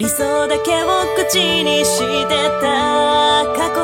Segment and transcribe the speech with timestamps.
[0.00, 2.04] 理想だけを口にして
[2.58, 3.76] た過去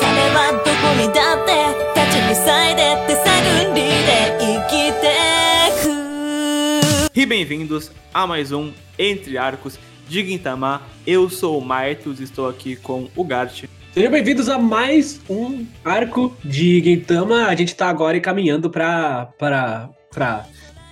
[0.00, 1.52] 彼はどこにだって
[2.00, 3.26] 立ちふさいで手探
[3.74, 4.10] りで
[4.40, 5.04] 生きて
[5.82, 9.78] く E bem-vindos a mais um Entre Arcos
[10.08, 10.80] de Gintama.
[11.06, 13.64] Eu sou o Maitos, estou aqui com o Gart.
[13.92, 17.48] Sejam bem-vindos a mais um arco de Gintama.
[17.48, 20.46] A gente tá agora encaminhando pra, pra, pra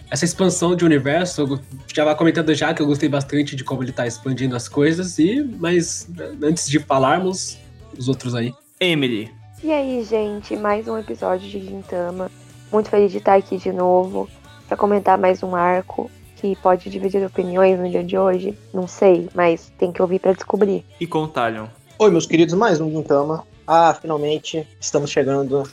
[0.09, 1.41] essa expansão de universo.
[1.41, 1.59] Eu
[1.93, 5.17] já vai comentando já que eu gostei bastante de como ele tá expandindo as coisas.
[5.19, 6.09] E, mas
[6.41, 7.57] antes de falarmos,
[7.98, 8.53] os outros aí.
[8.79, 9.31] Emily.
[9.63, 12.29] E aí, gente, mais um episódio de Gintama.
[12.71, 14.29] Muito feliz de estar aqui de novo
[14.67, 18.57] para comentar mais um arco que pode dividir opiniões no dia de hoje.
[18.73, 20.85] Não sei, mas tem que ouvir para descobrir.
[20.99, 21.67] E com Talion.
[21.98, 23.43] Oi, meus queridos, mais um Gintama.
[23.65, 25.63] Ah, finalmente estamos chegando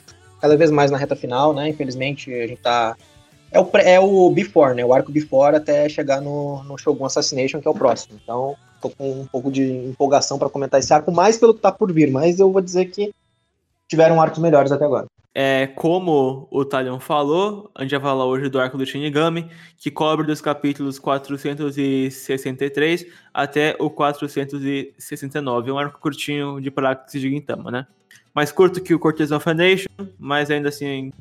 [0.41, 1.69] cada vez mais na reta final, né?
[1.69, 2.95] Infelizmente a gente tá.
[3.55, 4.83] É o, é o Before, né?
[4.83, 8.19] O arco Before até chegar no, no Shogun Assassination, que é o próximo.
[8.21, 11.71] Então, tô com um pouco de empolgação para comentar esse arco, mais pelo que tá
[11.71, 13.13] por vir, mas eu vou dizer que
[13.87, 15.05] tiveram arcos melhores até agora.
[15.33, 19.89] É, como o Talion falou, a gente vai falar hoje do arco do Shinigami, que
[19.89, 25.69] cobre dos capítulos 463 até o 469.
[25.69, 27.87] É um arco curtinho de Praxis de Gintama, né?
[28.33, 29.87] Mais curto que o Cortez of a Nation,
[30.19, 31.11] mas ainda assim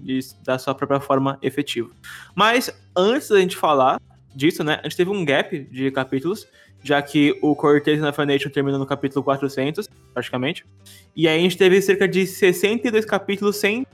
[0.45, 1.91] da sua própria forma efetiva.
[2.35, 4.01] Mas antes da gente falar
[4.35, 4.81] disso, né?
[4.81, 6.47] A gente teve um gap de capítulos,
[6.83, 10.67] já que o Cortez of a Nation terminou no capítulo 400, praticamente.
[11.15, 13.87] E aí a gente teve cerca de 62 capítulos sem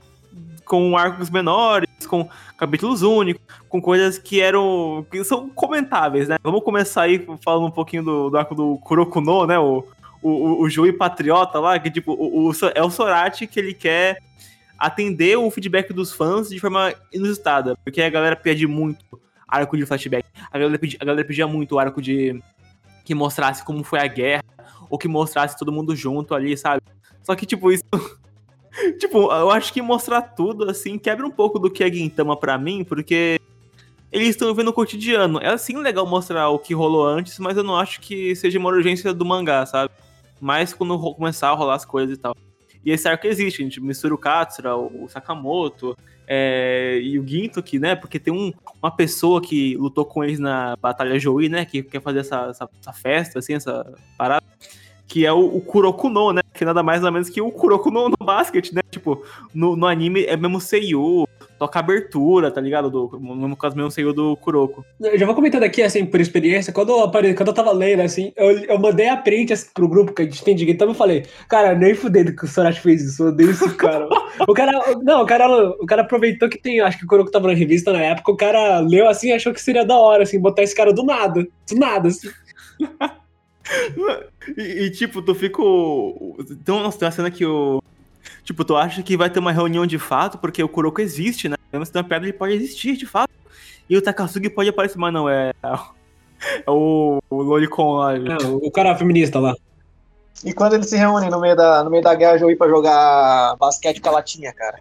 [0.65, 6.37] com arcos menores, com capítulos únicos, com coisas que eram que são comentáveis, né?
[6.41, 9.59] Vamos começar aí falando um pouquinho do, do arco do Kurokuno, né?
[9.59, 9.85] O,
[10.21, 13.73] o, o, o Jui Patriota lá, que tipo, o, o, é o Sorati que ele
[13.73, 14.19] quer
[14.77, 19.85] atender o feedback dos fãs de forma inusitada, porque a galera pede muito arco de
[19.85, 20.27] flashback.
[20.51, 22.41] A galera pedia, a galera pedia muito o arco de
[23.03, 24.43] que mostrasse como foi a guerra,
[24.89, 26.81] ou que mostrasse todo mundo junto ali, sabe?
[27.23, 27.83] Só que, tipo, isso.
[28.99, 32.57] tipo, eu acho que mostrar tudo, assim, quebra um pouco do que é Gintama pra
[32.57, 33.39] mim, porque
[34.11, 35.39] eles estão vendo o cotidiano.
[35.39, 38.69] É, assim, legal mostrar o que rolou antes, mas eu não acho que seja uma
[38.69, 39.91] urgência do mangá, sabe?
[40.41, 42.35] Mas quando começar a rolar as coisas e tal.
[42.83, 45.95] E esse arco existe, a gente mistura o Katsura, o Sakamoto
[46.27, 47.95] é, e o Gintoki, né?
[47.95, 48.51] Porque tem um,
[48.81, 51.63] uma pessoa que lutou com eles na Batalha Joui, né?
[51.63, 53.85] Que quer fazer essa, essa, essa festa, assim, essa
[54.17, 54.45] parada.
[55.07, 56.41] Que é o, o Kurokuno, né?
[56.53, 58.81] Que nada mais nada menos que o Kurokuno no basquete, né?
[58.89, 61.27] Tipo, no, no anime é mesmo Seiyu,
[61.61, 62.89] toca abertura, tá ligado?
[62.89, 64.83] Do, no mesmo caso, mesmo Seiyu do Kuroko.
[64.99, 67.35] Eu já vou comentando aqui, assim, por experiência, quando eu, apare...
[67.35, 70.25] quando eu tava lendo, assim, eu, eu mandei a print assim, pro grupo que a
[70.25, 73.27] gente tem de Gintama e falei, cara, nem fudendo que o Sorachi fez isso, eu
[73.27, 74.09] odeio esse cara.
[74.47, 74.71] o cara,
[75.03, 77.93] não, o cara, o cara aproveitou que tem, acho que o Kuroko tava na revista
[77.93, 80.75] na época, o cara leu assim e achou que seria da hora, assim, botar esse
[80.75, 82.27] cara do nada, do nada, assim.
[84.57, 85.61] E, e, tipo, tu fica.
[86.51, 87.80] Então, nossa, tem uma cena que o.
[88.43, 91.55] Tipo, tu acha que vai ter uma reunião de fato, porque o Kuroko existe, né?
[91.71, 93.31] Mesmo se tem uma pedra, ele pode existir, de fato.
[93.89, 95.51] E o Takasugi pode aparecer, mas não, é.
[96.65, 98.17] É o, o Lolicon lá.
[98.17, 99.53] Não, o cara feminista lá.
[100.43, 103.55] E quando eles se reúnem no meio da, no meio da guerra Joey pra jogar
[103.57, 104.79] basquete com a latinha, cara?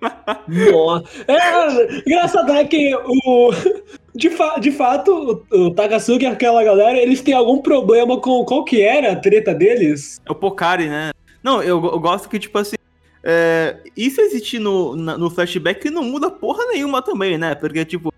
[0.48, 1.04] Nossa.
[1.28, 3.50] É, engraçado é que o.
[4.14, 8.44] De, fa de fato, o, o Takasugi e aquela galera, eles têm algum problema com
[8.44, 10.20] qual que era a treta deles?
[10.26, 11.12] É o Pokari, né?
[11.42, 12.76] Não, eu, eu gosto que, tipo assim.
[13.24, 17.54] É, isso existir no, na- no flashback não muda porra nenhuma também, né?
[17.54, 18.12] Porque, tipo,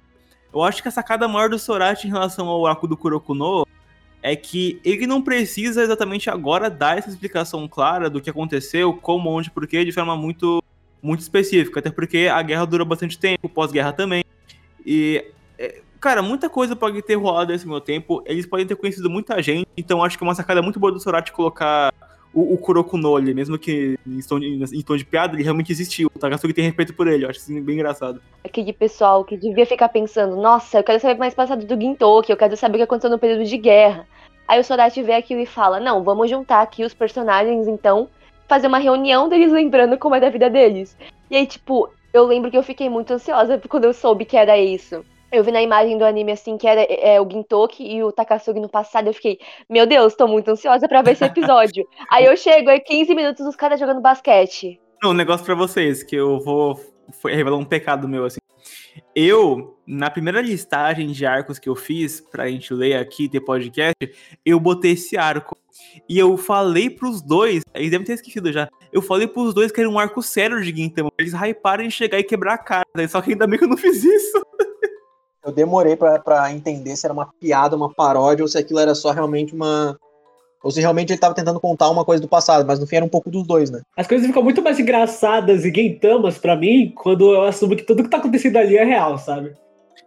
[0.53, 3.67] eu acho que a sacada maior do Sorachi em relação ao arco do Kurokuno
[4.23, 9.29] é que ele não precisa exatamente agora dar essa explicação clara do que aconteceu, como,
[9.29, 10.63] onde, porquê, de forma muito,
[11.03, 11.81] muito específica.
[11.81, 14.25] Até porque a guerra durou bastante tempo, pós-guerra também.
[14.87, 15.23] E,
[15.59, 18.23] é, cara, muita coisa pode ter rolado nesse meu tempo.
[18.25, 20.99] Eles podem ter conhecido muita gente, então acho que é uma sacada muito boa do
[21.01, 21.93] Sorachi colocar
[22.35, 25.71] o, o Kurokuno ali, mesmo que em tom, de, em tom de piada, ele realmente
[25.71, 26.11] existiu.
[26.15, 28.21] O Takasugi tem respeito por ele, eu acho isso bem engraçado.
[28.45, 32.37] Aquele pessoal que devia ficar pensando, nossa, eu quero saber mais passado do Gintoki, eu
[32.37, 34.07] quero saber o que aconteceu no período de guerra.
[34.47, 38.09] Aí o Sorachi vê aquilo e fala, não, vamos juntar aqui os personagens, então,
[38.47, 40.97] fazer uma reunião deles lembrando como é da vida deles.
[41.31, 44.59] E aí, tipo, eu lembro que eu fiquei muito ansiosa quando eu soube que era
[44.59, 45.05] isso.
[45.35, 48.61] Eu vi na imagem do anime, assim, que era é, o Gintoki e o Takasugi
[48.61, 51.85] no passado, eu fiquei, meu Deus, tô muito ansiosa pra ver esse episódio.
[52.09, 54.81] aí eu chego, é 15 minutos os caras jogando basquete.
[55.05, 56.79] Um negócio pra vocês, que eu vou
[57.21, 58.39] foi revelar um pecado meu, assim.
[59.13, 63.97] Eu, na primeira listagem de arcos que eu fiz, pra gente ler aqui, ter podcast,
[64.47, 65.59] eu botei esse arco.
[66.09, 68.69] E eu falei pros dois, eles devem ter esquecido já.
[68.93, 71.11] Eu falei pros dois que era um arco sério de Gintama.
[71.19, 72.87] Eles hyparam em chegar e quebrar a cara.
[72.95, 73.09] né?
[73.09, 74.47] Só que ainda bem que eu não fiz isso.
[75.45, 78.95] Eu demorei pra, pra entender se era uma piada, uma paródia, ou se aquilo era
[78.95, 79.99] só realmente uma,
[80.63, 83.05] Ou se realmente ele tava tentando contar uma coisa do passado, mas no fim era
[83.05, 83.83] um pouco dos dois, né?
[83.97, 88.03] As coisas ficam muito mais engraçadas e guintamas pra mim quando eu assumo que tudo
[88.03, 89.53] que tá acontecendo ali é real, sabe?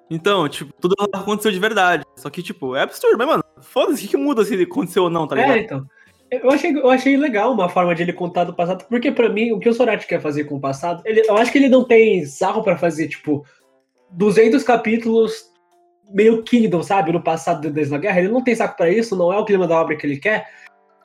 [0.09, 2.03] Então, tipo, tudo aconteceu de verdade.
[2.15, 5.09] Só que, tipo, é absurdo, mas, mano, foda-se, o que, que muda se aconteceu ou
[5.09, 5.57] não, tá ligado?
[5.57, 5.85] É, então.
[6.29, 9.51] Eu achei, eu achei legal uma forma de ele contar do passado, porque pra mim,
[9.51, 11.85] o que o Sorati quer fazer com o passado, ele, eu acho que ele não
[11.85, 13.45] tem sarro pra fazer, tipo,
[14.11, 15.51] 200 capítulos
[16.09, 17.11] meio Kingdom, sabe?
[17.11, 18.19] No passado do Deus na Guerra.
[18.19, 20.47] Ele não tem saco pra isso, não é o clima da obra que ele quer.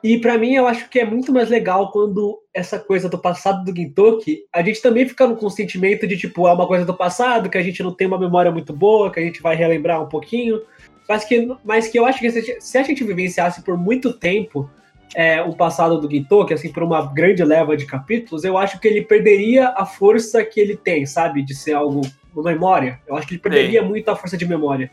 [0.03, 3.63] E pra mim, eu acho que é muito mais legal quando essa coisa do passado
[3.63, 6.93] do Gintoki, a gente também fica com o sentimento de, tipo, é uma coisa do
[6.93, 10.03] passado, que a gente não tem uma memória muito boa, que a gente vai relembrar
[10.03, 10.61] um pouquinho.
[11.07, 14.69] Mas que, mas que eu acho que se, se a gente vivenciasse por muito tempo
[15.15, 18.87] é, o passado do Gintoki, assim, por uma grande leva de capítulos, eu acho que
[18.87, 21.43] ele perderia a força que ele tem, sabe?
[21.43, 22.01] De ser algo
[22.41, 22.99] memória.
[23.05, 23.87] Eu acho que ele perderia Sim.
[23.87, 24.89] muito a força de memória.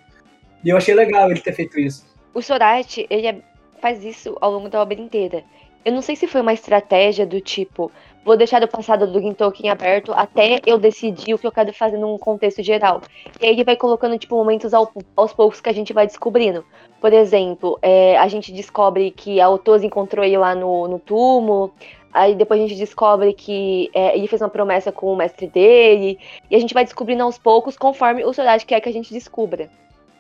[0.65, 2.05] E eu achei legal ele ter feito isso.
[2.35, 3.43] O Sorati, ele é-
[3.81, 5.43] faz isso ao longo da obra inteira.
[5.85, 7.91] Eu não sei se foi uma estratégia do tipo,
[8.23, 11.73] vou deixar o passado do Gintoki em aberto até eu decidir o que eu quero
[11.73, 13.01] fazer num contexto geral.
[13.41, 16.65] E aí ele vai colocando, tipo, momentos ao- aos poucos que a gente vai descobrindo.
[17.01, 21.73] Por exemplo, é, a gente descobre que a Otozi encontrou ele lá no, no túmulo.
[22.13, 26.19] Aí depois a gente descobre que é, ele fez uma promessa com o mestre dele.
[26.51, 29.71] E a gente vai descobrindo aos poucos conforme o Sorati quer que a gente descubra.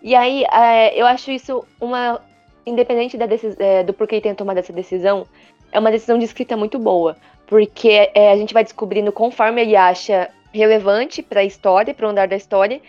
[0.02, 2.18] E aí, é, eu acho isso uma.
[2.66, 3.16] Independente
[3.58, 5.26] é, do porquê ele tenha tomado essa decisão,
[5.72, 7.16] é uma decisão de escrita muito boa.
[7.46, 12.10] Porque é, a gente vai descobrindo conforme ele acha relevante para a história, para o
[12.10, 12.80] andar da história.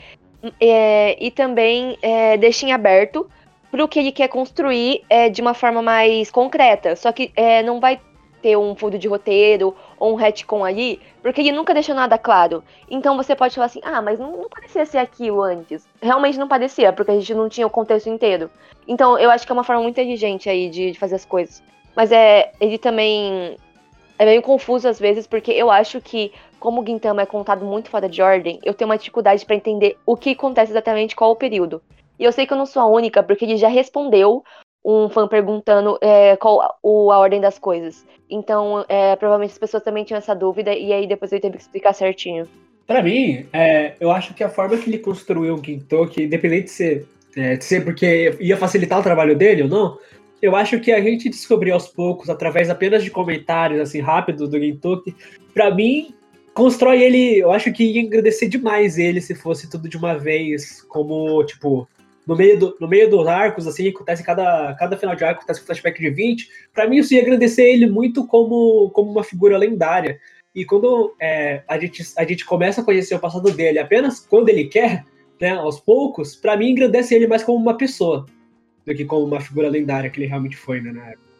[0.60, 3.30] é, e também é, deixa em aberto
[3.70, 6.96] para o que ele quer construir é, de uma forma mais concreta.
[6.96, 8.00] Só que é, não vai
[8.42, 12.64] ter um fundo de roteiro ou um retcon ali, porque ele nunca deixou nada claro.
[12.90, 15.88] Então você pode falar assim, ah, mas não, não parecia ser aquilo antes.
[16.02, 18.50] Realmente não parecia, porque a gente não tinha o contexto inteiro.
[18.88, 21.62] Então eu acho que é uma forma muito inteligente aí de, de fazer as coisas.
[21.96, 23.58] Mas é, ele também
[24.18, 27.90] é meio confuso às vezes, porque eu acho que, como o Gintama é contado muito
[27.90, 31.36] fora de ordem, eu tenho uma dificuldade pra entender o que acontece exatamente qual o
[31.36, 31.82] período.
[32.20, 34.44] E eu sei que eu não sou a única, porque ele já respondeu
[34.84, 38.06] um fã perguntando é, qual o, a ordem das coisas.
[38.30, 41.64] Então, é, provavelmente as pessoas também tinham essa dúvida, e aí depois ele teve que
[41.64, 42.48] explicar certinho.
[42.88, 46.72] Pra mim, é, eu acho que a forma que ele construiu o Gintoki, independente de
[46.72, 49.98] ser, é, de ser porque ia facilitar o trabalho dele ou não,
[50.42, 54.60] eu acho que a gente descobriu aos poucos, através apenas de comentários assim rápidos do
[54.60, 55.16] Gintoki,
[55.54, 56.14] pra mim,
[56.54, 57.38] constrói ele.
[57.38, 61.88] Eu acho que ia agradecer demais ele se fosse tudo de uma vez, como, tipo,
[62.26, 65.62] no meio, do, no meio dos arcos, assim, acontece cada, cada final de arco, acontece
[65.62, 66.50] um flashback de 20.
[66.74, 70.20] Pra mim, isso ia agradecer ele muito como, como uma figura lendária.
[70.54, 74.50] E quando é, a, gente, a gente começa a conhecer o passado dele apenas quando
[74.50, 75.06] ele quer,
[75.40, 78.26] né, aos poucos, pra mim engrandece ele mais como uma pessoa
[78.86, 81.32] do que como uma figura lendária que ele realmente foi, né, na época.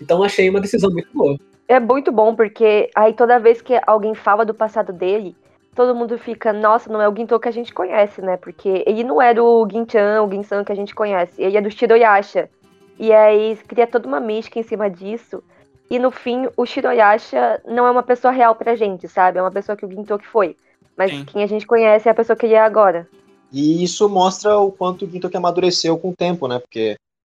[0.00, 1.38] Então achei uma decisão muito boa.
[1.66, 5.34] É muito bom, porque aí toda vez que alguém fala do passado dele,
[5.78, 8.36] todo mundo fica, nossa, não é o Ginto que a gente conhece, né?
[8.36, 11.70] Porque ele não é do Ginchan, o Ginsan que a gente conhece, ele é do
[11.70, 12.50] Shiroyasha.
[12.98, 15.40] E aí cria toda uma mística em cima disso.
[15.88, 19.38] E no fim, o Shiroyasha não é uma pessoa real pra gente, sabe?
[19.38, 20.56] É uma pessoa que o Gintoki foi.
[20.96, 21.24] Mas Sim.
[21.26, 23.08] quem a gente conhece é a pessoa que ele é agora.
[23.52, 26.58] E isso mostra o quanto o Gintoki amadureceu com o tempo, né?
[26.58, 26.96] Porque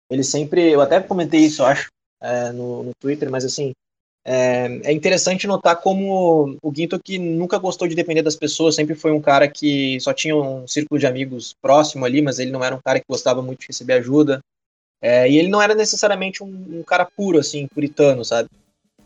[0.08, 0.70] ele sempre.
[0.70, 1.88] Eu até comentei isso, eu acho,
[2.22, 3.72] é, no, no Twitter, mas assim.
[4.30, 9.10] É, é interessante notar como o Gintoki nunca gostou de depender das pessoas, sempre foi
[9.10, 12.76] um cara que só tinha um círculo de amigos próximo ali, mas ele não era
[12.76, 14.40] um cara que gostava muito de receber ajuda.
[15.00, 18.50] É, e ele não era necessariamente um, um cara puro, assim, puritano, sabe?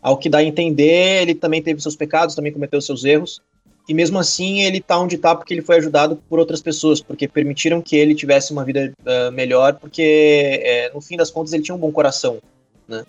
[0.01, 3.41] Ao que dá a entender, ele também teve seus pecados, também cometeu seus erros.
[3.87, 7.29] E mesmo assim, ele tá onde tá porque ele foi ajudado por outras pessoas, porque
[7.29, 11.63] permitiram que ele tivesse uma vida ah, melhor, porque é, no fim das contas ele
[11.63, 12.39] tinha um bom coração,
[12.85, 13.05] né?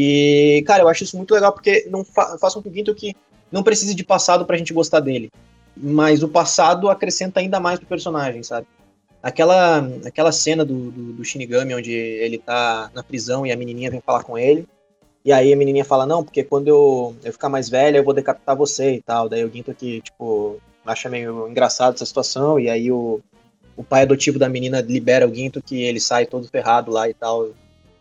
[0.00, 3.16] E, cara, eu acho isso muito legal porque não fa faz com que o Gintoki
[3.50, 5.28] não precise de passado pra gente gostar dele.
[5.76, 8.68] Mas o passado acrescenta ainda mais pro personagem, sabe?
[9.20, 13.90] Aquela, aquela cena do, do, do Shinigami onde ele tá na prisão e a menininha
[13.90, 14.68] vem falar com ele.
[15.24, 18.14] E aí a menininha fala, não, porque quando eu, eu ficar mais velha eu vou
[18.14, 19.28] decapitar você e tal.
[19.28, 22.60] Daí o Gintoki, tipo, acha meio engraçado essa situação.
[22.60, 23.20] E aí o,
[23.76, 27.50] o pai adotivo da menina libera o Gintoki, ele sai todo ferrado lá e tal.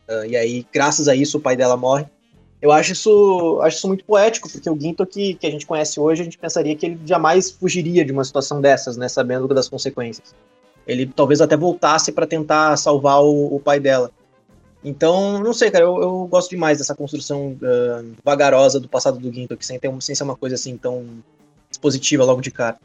[0.07, 2.05] Ah, e aí, graças a isso, o pai dela morre.
[2.61, 6.21] Eu acho isso, acho isso muito poético, porque o Gintoki que a gente conhece hoje,
[6.21, 10.33] a gente pensaria que ele jamais fugiria de uma situação dessas, né, sabendo das consequências.
[10.87, 14.09] Ele talvez até voltasse para tentar salvar o, o pai dela.
[14.83, 19.31] Então, não sei, cara, eu, eu gosto demais dessa construção ah, vagarosa do passado do
[19.31, 21.05] Gintoki, sem, ter, sem ser uma coisa assim tão
[21.69, 22.77] expositiva logo de cara.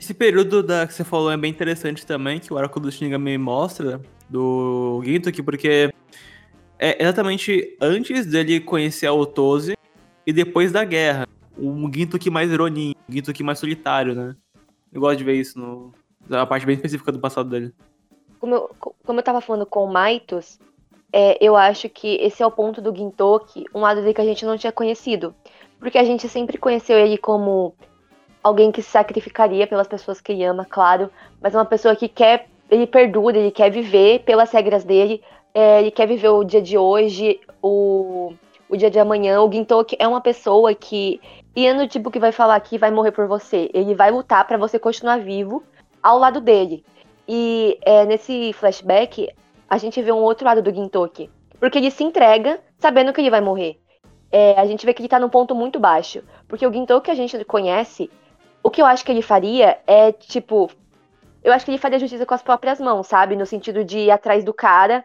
[0.00, 3.36] Esse período da, que você falou é bem interessante também, que o arco do Shinigami
[3.36, 5.92] mostra, do Gintoki, porque
[6.78, 9.76] é exatamente antes dele conhecer a Otose
[10.26, 11.26] e depois da guerra.
[11.56, 14.36] Um Gintoki mais ironinho, um Gintoki mais solitário, né?
[14.92, 15.92] Eu gosto de ver isso no.
[16.30, 17.74] A parte bem específica do passado dele.
[18.38, 20.60] Como eu, como eu tava falando com o Maitos,
[21.12, 24.24] é, eu acho que esse é o ponto do Gintoki, um lado dele que a
[24.24, 25.34] gente não tinha conhecido.
[25.78, 27.74] Porque a gente sempre conheceu ele como
[28.42, 32.48] alguém que se sacrificaria pelas pessoas que ele ama, claro, mas uma pessoa que quer,
[32.70, 35.22] ele perdura, ele quer viver pelas regras dele,
[35.58, 38.32] é, ele quer viver o dia de hoje, o,
[38.68, 39.42] o dia de amanhã.
[39.42, 41.20] O Gintoki é uma pessoa que,
[41.56, 44.46] e é no tipo que vai falar que vai morrer por você, ele vai lutar
[44.46, 45.64] para você continuar vivo
[46.00, 46.84] ao lado dele.
[47.26, 49.34] E é, nesse flashback,
[49.68, 51.28] a gente vê um outro lado do Gintoki.
[51.58, 53.80] Porque ele se entrega sabendo que ele vai morrer.
[54.30, 56.22] É, a gente vê que ele tá num ponto muito baixo.
[56.46, 58.08] Porque o Gintoki que a gente conhece,
[58.62, 60.70] o que eu acho que ele faria é, tipo.
[61.42, 63.34] Eu acho que ele faria justiça com as próprias mãos, sabe?
[63.34, 65.04] No sentido de ir atrás do cara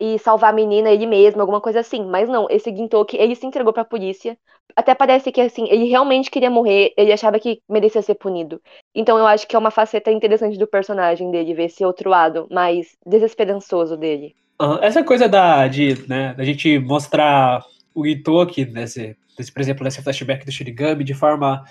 [0.00, 2.04] e salvar a menina ele mesmo, alguma coisa assim.
[2.04, 4.36] Mas não, esse Gintoki, ele se entregou pra polícia.
[4.74, 8.60] Até parece que, assim, ele realmente queria morrer, ele achava que merecia ser punido.
[8.94, 12.48] Então eu acho que é uma faceta interessante do personagem dele, ver esse outro lado
[12.50, 14.34] mais desesperançoso dele.
[14.60, 19.84] Aham, Essa coisa da, de, né, da gente mostrar o Itoki, nesse, nesse, por exemplo,
[19.84, 21.64] nesse flashback do Shinigami, de forma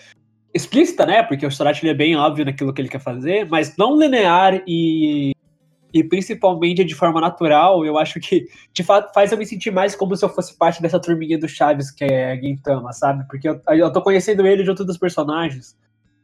[0.54, 1.24] explícita, né?
[1.24, 5.32] Porque o Sorachi é bem óbvio naquilo que ele quer fazer, mas não linear e,
[5.93, 9.95] e principalmente de forma natural, eu acho que de fato faz eu me sentir mais
[9.95, 13.25] como se eu fosse parte dessa turminha do Chaves, que é Gintama, sabe?
[13.27, 15.75] Porque eu, eu tô conhecendo ele junto dos personagens.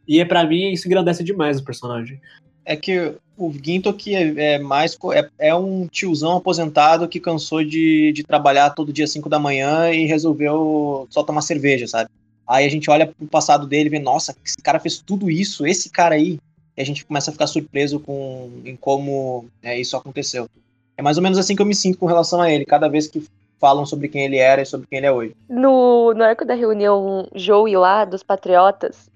[0.07, 2.21] E pra mim isso engrandece demais o personagem.
[2.63, 8.11] É que o Gintoki é, é mais é, é um tiozão aposentado que cansou de,
[8.13, 12.09] de trabalhar todo dia 5 da manhã e resolveu só tomar cerveja, sabe?
[12.47, 15.67] Aí a gente olha pro passado dele e vê, nossa, esse cara fez tudo isso,
[15.67, 16.39] esse cara aí.
[16.77, 20.47] E a gente começa a ficar surpreso com em como é, isso aconteceu.
[20.95, 23.07] É mais ou menos assim que eu me sinto com relação a ele, cada vez
[23.07, 23.25] que
[23.59, 25.35] falam sobre quem ele era e sobre quem ele é hoje.
[25.49, 29.09] No, no arco da reunião Joey lá, dos Patriotas,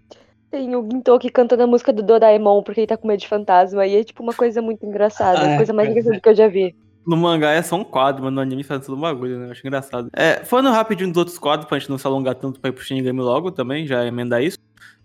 [0.50, 3.86] tem o Gintoki cantando a música do Doraemon porque ele tá com medo de fantasma.
[3.86, 6.36] E é tipo uma coisa muito engraçada, Ah, a é, coisa mais engraçada que eu
[6.36, 6.76] já vi.
[7.06, 9.48] No mangá é só um quadro, mas no anime faz todo um bagulho, né?
[9.48, 10.10] Eu acho engraçado.
[10.14, 12.84] É, falando rapidinho dos outros quadros, pra gente não se alongar tanto pra ir pro
[12.84, 14.58] Shinigami logo também, já emendar isso.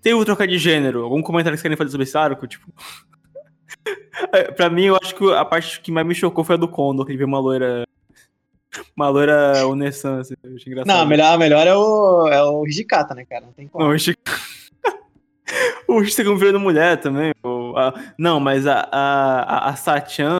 [0.07, 1.03] Tem o trocar de gênero.
[1.03, 2.47] Algum comentário que vocês querem fazer sobre esse arco?
[2.47, 2.73] Tipo.
[4.55, 7.05] Pra mim, eu acho que a parte que mais me chocou foi a do Kondo,
[7.05, 7.83] que ele viu uma loira.
[8.97, 10.35] Uma loira Onessan, assim.
[10.45, 10.95] Eu achei engraçado.
[10.95, 13.47] Não, a melhor, a melhor é o, é o Hijikata, né, cara?
[13.47, 13.85] Não tem como.
[13.85, 14.21] Não, o Chico.
[15.89, 17.33] o Chico virando mulher também.
[17.43, 20.39] o- a- Não, mas a, a, a, Sachan.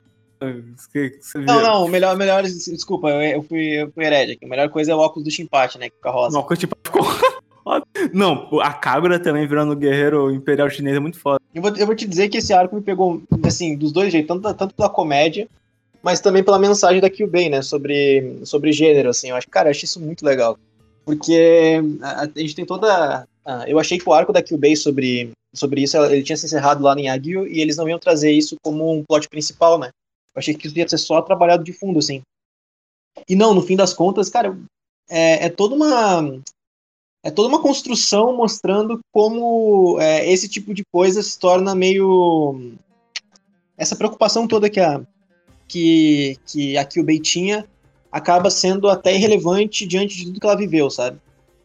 [0.93, 1.67] que- você Não, viu?
[1.67, 4.45] não, o melhor, melhor, desculpa, eu, eu fui, eu fui herege aqui.
[4.45, 6.37] A melhor coisa é o óculos do Chimpate, né, que fica rosa.
[6.37, 7.03] Não, coisa, tipo, ficou.
[8.13, 11.41] Não, a Kagura também virando guerreiro imperial chinês é muito foda.
[11.53, 14.27] Eu vou, eu vou te dizer que esse arco me pegou, assim, dos dois jeitos,
[14.27, 15.47] tanto, tanto pela comédia,
[16.01, 19.71] mas também pela mensagem da Kyubei, né, sobre, sobre gênero, assim, eu acho, cara, eu
[19.71, 20.57] achei isso muito legal,
[21.03, 23.27] porque a, a gente tem toda,
[23.67, 26.95] eu achei que o arco da Kyubei sobre, sobre isso, ele tinha se encerrado lá
[26.97, 29.89] em Agyu, e eles não iam trazer isso como um plot principal, né,
[30.35, 32.21] eu achei que isso ia ser só trabalhado de fundo, assim,
[33.27, 34.57] e não, no fim das contas, cara,
[35.09, 36.39] é, é toda uma
[37.27, 42.71] é toda uma construção mostrando como é, esse tipo de coisa se torna meio
[43.77, 45.01] essa preocupação toda que a
[45.67, 47.65] que, que a Kyubei tinha
[48.09, 51.19] acaba sendo até irrelevante diante de tudo que ela viveu, sabe?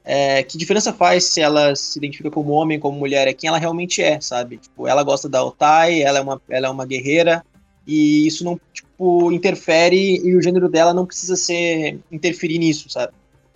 [0.05, 3.29] É, que diferença faz se ela se identifica como homem, como mulher?
[3.29, 4.57] É quem ela realmente é, sabe?
[4.57, 7.45] Tipo, ela gosta da Otai, ela é uma, ela é uma guerreira,
[7.87, 13.13] e isso não, tipo, interfere, e o gênero dela não precisa ser interferir nisso, sabe?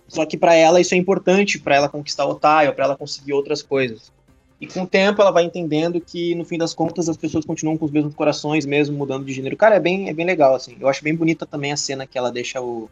[0.07, 2.97] Só que pra ela isso é importante, pra ela conquistar o Otai, ou pra ela
[2.97, 4.11] conseguir outras coisas.
[4.59, 7.77] E com o tempo ela vai entendendo que, no fim das contas, as pessoas continuam
[7.77, 9.55] com os mesmos corações, mesmo mudando de gênero.
[9.55, 10.75] Cara, é bem, é bem legal, assim.
[10.79, 12.89] Eu acho bem bonita também a cena que ela deixa o,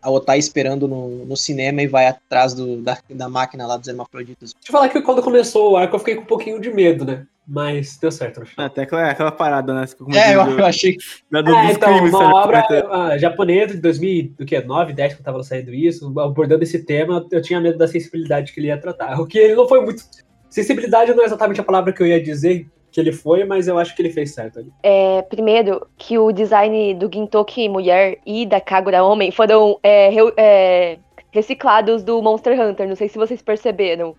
[0.00, 3.88] a Otai esperando no, no cinema e vai atrás do, da, da máquina lá dos
[3.88, 4.54] hermafroditas.
[4.54, 7.04] Deixa eu falar que quando começou o arco eu fiquei com um pouquinho de medo,
[7.04, 7.26] né?
[7.54, 8.66] Mas deu certo no final.
[8.66, 9.84] Até aquela, aquela parada, né?
[10.14, 12.34] É, eu, eu achei que do, É, então, crimes, uma sabe?
[12.34, 17.60] obra ah, japonesa de 2009, 10, que tava saindo isso, abordando esse tema, eu tinha
[17.60, 19.20] medo da sensibilidade que ele ia tratar.
[19.20, 20.02] O que ele não foi muito.
[20.48, 23.78] Sensibilidade não é exatamente a palavra que eu ia dizer que ele foi, mas eu
[23.78, 24.70] acho que ele fez certo ali.
[24.82, 30.32] É, primeiro, que o design do Gintoki mulher e da Kagura homem foram é, reu-
[30.38, 30.98] é,
[31.30, 32.88] reciclados do Monster Hunter.
[32.88, 34.14] Não sei se vocês perceberam.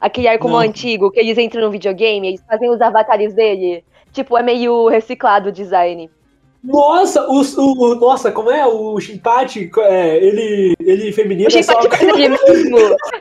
[0.00, 0.58] Aquele arco Não.
[0.58, 3.82] antigo, que eles entram no videogame, eles fazem os avatares dele.
[4.12, 6.10] Tipo, é meio reciclado o design.
[6.62, 8.66] Nossa, o, o- nossa, como é?
[8.66, 12.76] O Shinpachi, é, ele, ele feminino O é só Shinpachi ele mesmo.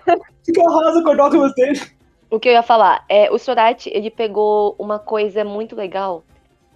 [0.45, 1.79] fica rosa com o dele.
[2.29, 6.23] O que eu ia falar é, o Sorati, ele pegou uma coisa muito legal,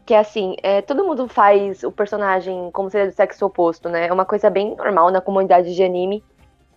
[0.06, 3.46] que é assim, é, todo mundo faz o personagem como se ele é do sexo
[3.46, 4.08] oposto, né?
[4.08, 6.24] É uma coisa bem normal na comunidade de anime.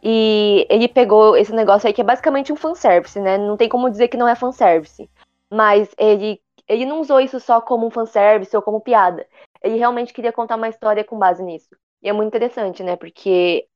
[0.02, 3.38] E ele pegou esse negócio aí que é basicamente um fanservice, né?
[3.38, 5.08] Não tem como dizer que não é fanservice.
[5.48, 9.26] Mas ele, ele não usou isso só como um fanservice ou como piada.
[9.62, 11.68] Ele realmente queria contar uma história com base nisso.
[12.02, 12.96] E é muito interessante, né?
[12.96, 13.66] Porque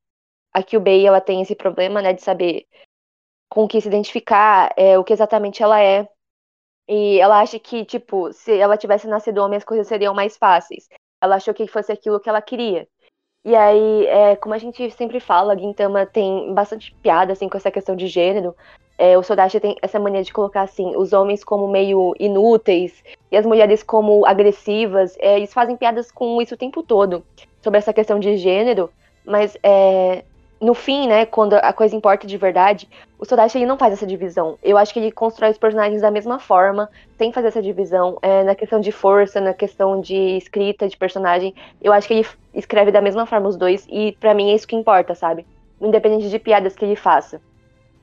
[0.53, 2.11] a Kyubei, ela tem esse problema, né?
[2.11, 2.65] De saber
[3.49, 6.09] com o que se identificar, é, o que exatamente ela é.
[6.89, 10.89] E ela acha que, tipo, se ela tivesse nascido homem, as coisas seriam mais fáceis.
[11.21, 12.87] Ela achou que fosse aquilo que ela queria.
[13.47, 17.55] E aí, é, como a gente sempre fala, a Gintama tem bastante piada, assim, com
[17.55, 18.53] essa questão de gênero.
[18.97, 23.01] É, o Sodashi tem essa mania de colocar, assim, os homens como meio inúteis
[23.31, 25.15] e as mulheres como agressivas.
[25.17, 27.23] É, eles fazem piadas com isso o tempo todo,
[27.61, 28.89] sobre essa questão de gênero.
[29.23, 30.25] Mas é,
[30.59, 34.07] no fim, né, quando a coisa importa de verdade, o Sodashi ele não faz essa
[34.07, 34.57] divisão.
[34.63, 38.17] Eu acho que ele constrói os personagens da mesma forma, sem fazer essa divisão.
[38.21, 42.27] É, na questão de força, na questão de escrita de personagem, eu acho que ele
[42.53, 45.45] escreve da mesma forma os dois, e para mim é isso que importa, sabe?
[45.79, 47.39] Independente de piadas que ele faça.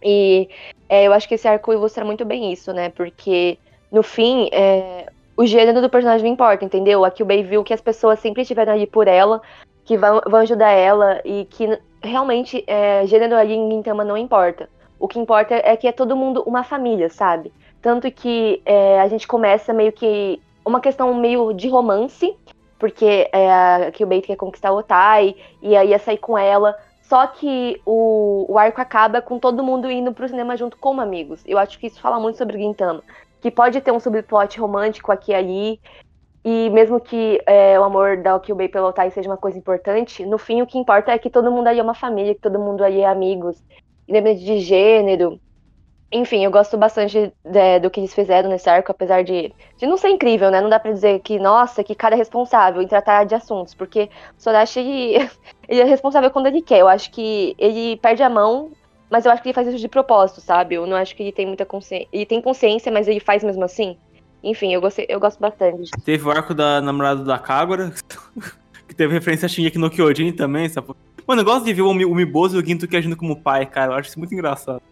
[0.02, 0.48] E
[0.88, 2.90] é, eu acho que esse arco ilustra muito bem isso, né?
[2.90, 3.58] Porque,
[3.90, 7.04] no fim, é, o gênero do personagem não importa, entendeu?
[7.04, 9.40] Aqui o Bay viu que as pessoas sempre estiveram ali por ela,
[9.84, 14.68] que vão, vão ajudar ela, e que realmente é, gênero ali em Gintama não importa.
[14.98, 17.52] O que importa é que é todo mundo uma família, sabe?
[17.82, 22.34] Tanto que é, a gente começa meio que uma questão meio de romance,
[22.78, 26.76] porque é, que o Beit quer conquistar o Otai e aí ia sair com ela.
[27.02, 31.42] Só que o, o arco acaba com todo mundo indo pro cinema junto como amigos.
[31.46, 33.02] Eu acho que isso fala muito sobre Gintama.
[33.42, 35.80] Que pode ter um subplot romântico aqui e ali,
[36.44, 40.36] e mesmo que é, o amor da Kyubei pelo Otai seja uma coisa importante, no
[40.36, 42.84] fim o que importa é que todo mundo ali é uma família, que todo mundo
[42.84, 43.62] ali é amigos,
[44.06, 45.40] independente de gênero.
[46.12, 49.96] Enfim, eu gosto bastante de, do que eles fizeram nesse arco, apesar de, de não
[49.96, 50.60] ser incrível, né?
[50.60, 54.10] Não dá pra dizer que, nossa, que cara é responsável em tratar de assuntos, porque
[54.38, 55.30] o Sodashi, ele,
[55.66, 56.80] ele é responsável quando ele quer.
[56.80, 58.70] Eu acho que ele perde a mão,
[59.10, 60.76] mas eu acho que ele faz isso de propósito, sabe?
[60.76, 62.06] Eu não acho que ele tem muita consciência.
[62.12, 63.96] Ele tem consciência, mas ele faz mesmo assim.
[64.44, 65.90] Enfim, eu, gostei, eu gosto bastante.
[66.04, 67.90] Teve o arco da namorada da Kagura,
[68.86, 70.88] que teve referência a Shingeki no Kyojin também, sabe?
[71.26, 73.92] Mano, eu gosto de ver o, o Miboso e o Ginto agindo como pai, cara.
[73.92, 74.82] Eu acho isso muito engraçado.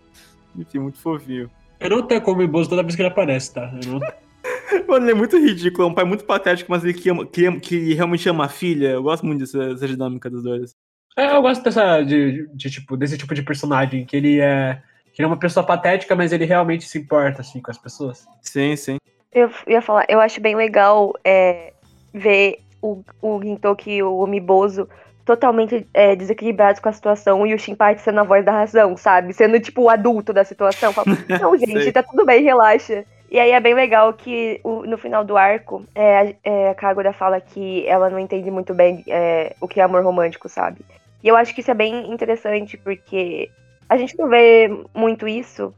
[0.57, 1.51] Enfim, muito fofinho.
[1.79, 3.71] Eu não tenho como o Miboso toda vez que ele aparece, tá?
[3.85, 4.01] Eu não...
[4.89, 7.61] Mano, ele é muito ridículo, é um pai muito patético, mas ele que, ama, que,
[7.61, 8.89] que realmente ama a filha.
[8.89, 10.75] Eu gosto muito dessa, dessa dinâmica dos dois.
[11.17, 14.81] É, eu gosto dessa, de, de, tipo, desse tipo de personagem, que ele é.
[15.13, 18.27] Que ele é uma pessoa patética, mas ele realmente se importa, assim, com as pessoas.
[18.41, 18.97] Sim, sim.
[19.33, 21.73] Eu ia falar, eu acho bem legal é,
[22.13, 24.89] ver o, o Gintoki e o Omiboso
[25.25, 29.33] totalmente é, desequilibrados com a situação e o Shinpai sendo a voz da razão, sabe?
[29.33, 30.93] Sendo, tipo, o adulto da situação.
[30.93, 31.07] Fala,
[31.41, 33.05] não, gente, tá tudo bem, relaxa.
[33.31, 37.15] E aí é bem legal que o, no final do arco, é, é, a Kagura
[37.15, 40.81] fala que ela não entende muito bem é, o que é amor romântico, sabe?
[41.23, 43.49] E eu acho que isso é bem interessante, porque
[43.89, 45.73] a gente não vê muito isso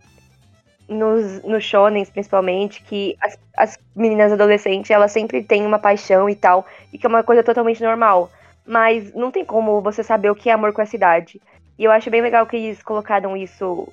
[0.89, 6.35] nos, nos shonens, principalmente, que as, as meninas adolescentes, elas sempre têm uma paixão e
[6.35, 8.31] tal, e que é uma coisa totalmente normal.
[8.67, 11.41] Mas não tem como você saber o que é amor com essa idade.
[11.79, 13.89] E eu acho bem legal que eles colocaram isso,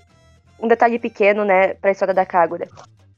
[0.60, 2.68] um detalhe pequeno, né, pra história da Kagura.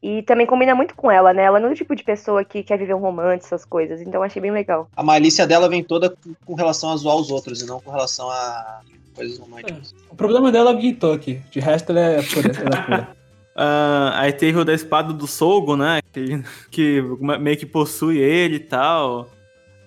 [0.01, 1.43] E também combina muito com ela, né?
[1.43, 4.01] Ela não é o tipo de pessoa que quer viver um romance, essas coisas.
[4.01, 4.89] Então eu achei bem legal.
[4.97, 6.13] A malícia dela vem toda
[6.45, 8.81] com relação a zoar os outros e não com relação a
[9.15, 9.95] coisas românticas.
[10.09, 11.41] O problema dela é o Gintoki.
[11.49, 12.51] De resto, ela é pura.
[12.51, 13.15] Ela é pura.
[13.55, 16.01] Uh, aí teve o da espada do Sogo, né?
[16.11, 17.01] Que, que
[17.39, 19.29] meio que possui ele e tal.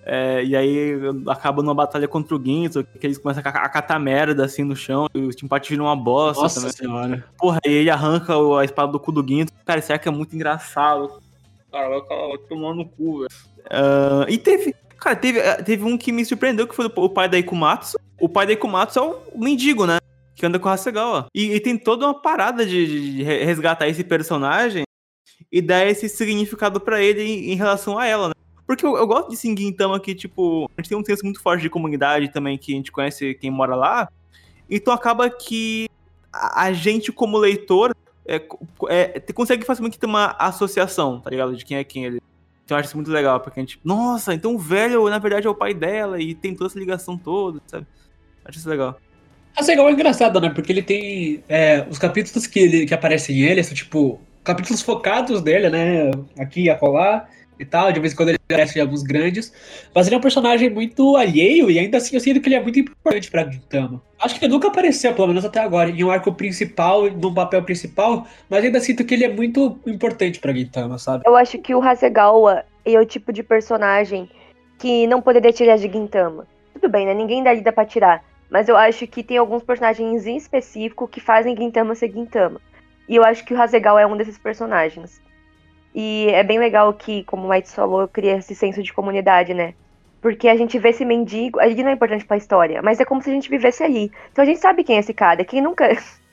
[0.09, 0.93] É, e aí
[1.27, 5.09] acaba numa batalha contra o Ginto, que eles começam a catar merda assim no chão,
[5.13, 6.77] e o Timpate vira uma bosta Nossa também.
[6.77, 7.25] senhora.
[7.37, 9.53] Porra, e ele arranca a espada do cu do Ginto.
[9.65, 11.21] Cara, isso aqui é muito engraçado.
[11.73, 13.31] Cara, vai tomar no cu, velho.
[13.67, 14.77] Uh, e teve.
[14.97, 17.99] Cara, teve, teve um que me surpreendeu, que foi o pai da Ikumatsu.
[18.21, 19.99] O pai da Ikumatsu é o mendigo, né?
[20.37, 21.27] Que anda com o Hasegawa.
[21.35, 24.85] E, e tem toda uma parada de, de resgatar esse personagem
[25.51, 28.35] e dar esse significado para ele em, em relação a ela, né?
[28.67, 31.63] Porque eu, eu gosto de Singintama que, tipo, a gente tem um senso muito forte
[31.63, 34.09] de comunidade também, que a gente conhece quem mora lá.
[34.69, 35.89] Então acaba que
[36.33, 37.95] a, a gente, como leitor,
[38.27, 38.43] é,
[38.89, 41.57] é, consegue facilmente ter uma associação, tá ligado?
[41.57, 42.21] De quem é quem ele.
[42.65, 43.79] Então eu acho isso muito legal, porque a gente.
[43.85, 47.17] Nossa, então o velho, na verdade, é o pai dela e tem toda essa ligação
[47.17, 47.87] toda, sabe?
[48.45, 48.99] Acho isso legal.
[49.57, 50.51] A Segal é engraçado, né?
[50.51, 51.43] Porque ele tem.
[51.49, 56.11] É, os capítulos que, ele, que aparecem ele são, tipo, capítulos focados dele, né?
[56.39, 57.27] Aqui e acolá
[57.59, 57.91] e tal.
[57.91, 59.53] De vez em quando ele aparece em alguns grandes.
[59.95, 62.63] Mas ele é um personagem muito alheio e ainda assim eu sinto que ele é
[62.63, 64.03] muito importante pra Gintama.
[64.21, 67.63] Acho que ele nunca apareceu, pelo menos até agora, em um arco principal, num papel
[67.63, 71.25] principal, mas ainda sinto que ele é muito importante pra Gintama, sabe?
[71.27, 74.31] Eu acho que o Hasegawa, é o tipo de personagem
[74.79, 76.47] que não poderia tirar de Gintama.
[76.75, 77.15] Tudo bem, né?
[77.15, 78.23] Ninguém dá pra tirar.
[78.51, 82.61] Mas eu acho que tem alguns personagens em específico que fazem Gintama ser Gintama.
[83.09, 85.21] E eu acho que o Hasegal é um desses personagens.
[85.95, 89.75] E é bem legal que, como o White falou, cria esse senso de comunidade, né?
[90.21, 93.23] Porque a gente vê esse mendigo, ele não é importante pra história, mas é como
[93.23, 94.11] se a gente vivesse ali.
[94.31, 95.45] Então a gente sabe quem é esse cara.
[95.45, 95.89] Quem nunca.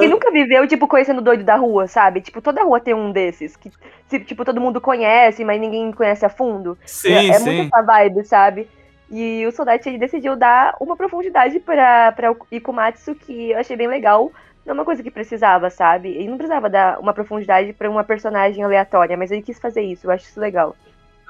[0.00, 2.20] Quem nunca viveu, tipo, conhecendo o doido da rua, sabe?
[2.20, 3.54] Tipo, toda rua tem um desses.
[3.54, 3.70] Que,
[4.18, 6.76] tipo, todo mundo conhece, mas ninguém conhece a fundo.
[6.84, 7.44] Sim, é, é sim.
[7.44, 8.68] muito essa vibe, sabe?
[9.10, 13.76] E o Soldate ele decidiu dar uma profundidade pra, pra o Ikumatsu que eu achei
[13.76, 14.30] bem legal.
[14.64, 16.10] Não é uma coisa que precisava, sabe?
[16.10, 20.06] Ele não precisava dar uma profundidade pra uma personagem aleatória, mas ele quis fazer isso,
[20.06, 20.76] eu acho isso legal.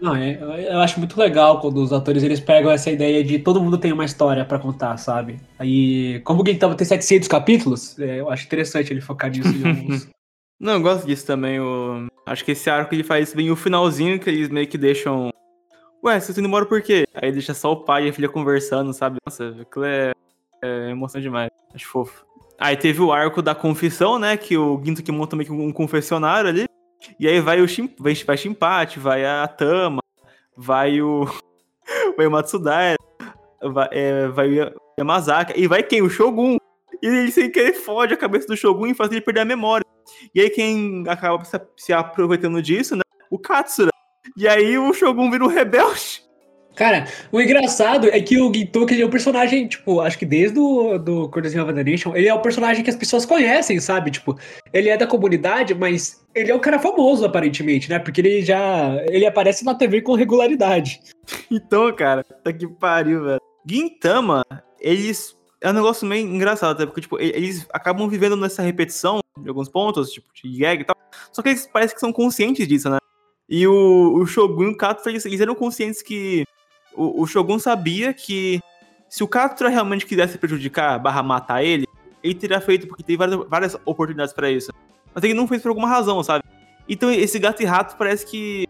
[0.02, 3.38] Não, é, eu- eu acho muito legal quando os atores eles pegam essa ideia de
[3.38, 5.38] todo mundo tem uma história pra contar, sabe?
[5.58, 9.68] Aí, como o Gintama tem 700 capítulos, é, eu acho interessante ele focar nisso em
[9.68, 10.08] alguns.
[10.60, 11.58] Não, eu gosto disso também.
[11.60, 12.06] O...
[12.26, 15.30] Acho que esse arco ele faz bem o finalzinho, que eles meio que deixam.
[16.02, 17.06] Ué, você tá indo embora por quê?
[17.14, 19.18] Aí deixa só o pai e a filha conversando, sabe?
[19.26, 20.12] Nossa, aquilo é,
[20.62, 21.50] é emoção demais.
[21.74, 22.24] Acho fofo.
[22.58, 24.36] Aí teve o arco da confissão, né?
[24.36, 26.66] Que o Ginto que monta meio que um confessionário ali.
[27.18, 27.94] E aí vai o Shim...
[27.98, 30.00] vai, vai Shimpati, vai a Tama,
[30.56, 31.24] vai o.
[32.16, 32.98] vai o Matsudaira,
[33.62, 35.52] vai, é, vai o Yamazaki.
[35.60, 36.00] E vai quem?
[36.00, 36.56] O Shogun.
[37.02, 39.84] E ele sem querer fode a cabeça do Shogun e faz ele perder a memória.
[40.34, 41.42] E aí quem acaba
[41.76, 43.02] se aproveitando disso, né?
[43.30, 43.90] O Katsura.
[44.36, 46.22] E aí o Shogun vira um rebelde.
[46.80, 50.58] Cara, o engraçado é que o Gintoki ele é um personagem, tipo, acho que desde
[50.58, 54.10] o do Courtesy of the Nation, ele é um personagem que as pessoas conhecem, sabe?
[54.10, 54.38] Tipo,
[54.72, 57.98] ele é da comunidade, mas ele é um cara famoso, aparentemente, né?
[57.98, 58.96] Porque ele já.
[59.08, 61.00] Ele aparece na TV com regularidade.
[61.50, 63.40] Então, cara, tá que pariu, velho.
[63.68, 64.44] Gintama,
[64.80, 65.36] eles.
[65.60, 69.68] É um negócio meio engraçado, até porque, tipo, eles acabam vivendo nessa repetição de alguns
[69.68, 70.96] pontos, tipo, de gag e tal.
[71.30, 72.98] Só que eles parecem que são conscientes disso, né?
[73.50, 76.44] E o, o Shogun e o Katsura, eles, eles eram conscientes que.
[76.94, 78.60] O, o Shogun sabia que
[79.08, 81.86] se o Katsura realmente quisesse prejudicar, barra matar ele,
[82.22, 84.72] ele teria feito, porque teve várias, várias oportunidades pra isso.
[85.12, 86.44] Mas ele não fez por alguma razão, sabe?
[86.88, 88.68] Então esse gato e rato parece que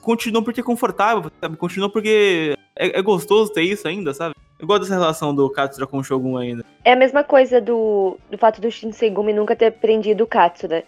[0.00, 1.56] continuam porque é confortável, sabe?
[1.56, 4.34] Continuam porque é, é gostoso ter isso ainda, sabe?
[4.58, 6.64] Eu gosto dessa relação do Katsura com o Shogun ainda.
[6.84, 10.84] É a mesma coisa do, do fato do Shinsegumi nunca ter prendido o Katsura.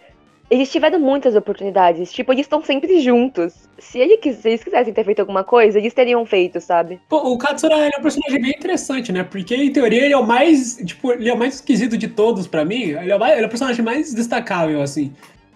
[0.49, 2.11] Eles tiveram muitas oportunidades.
[2.11, 3.53] Tipo, eles estão sempre juntos.
[3.77, 6.99] Se, ele se eles quisessem ter feito alguma coisa, eles teriam feito, sabe?
[7.09, 9.23] Pô, o Katsura é um personagem bem interessante, né?
[9.23, 10.77] Porque, em teoria, ele é o mais.
[10.77, 12.91] Tipo, ele é o mais esquisito de todos pra mim.
[12.91, 15.13] Ele é o, mais- ele é o personagem mais destacável, assim.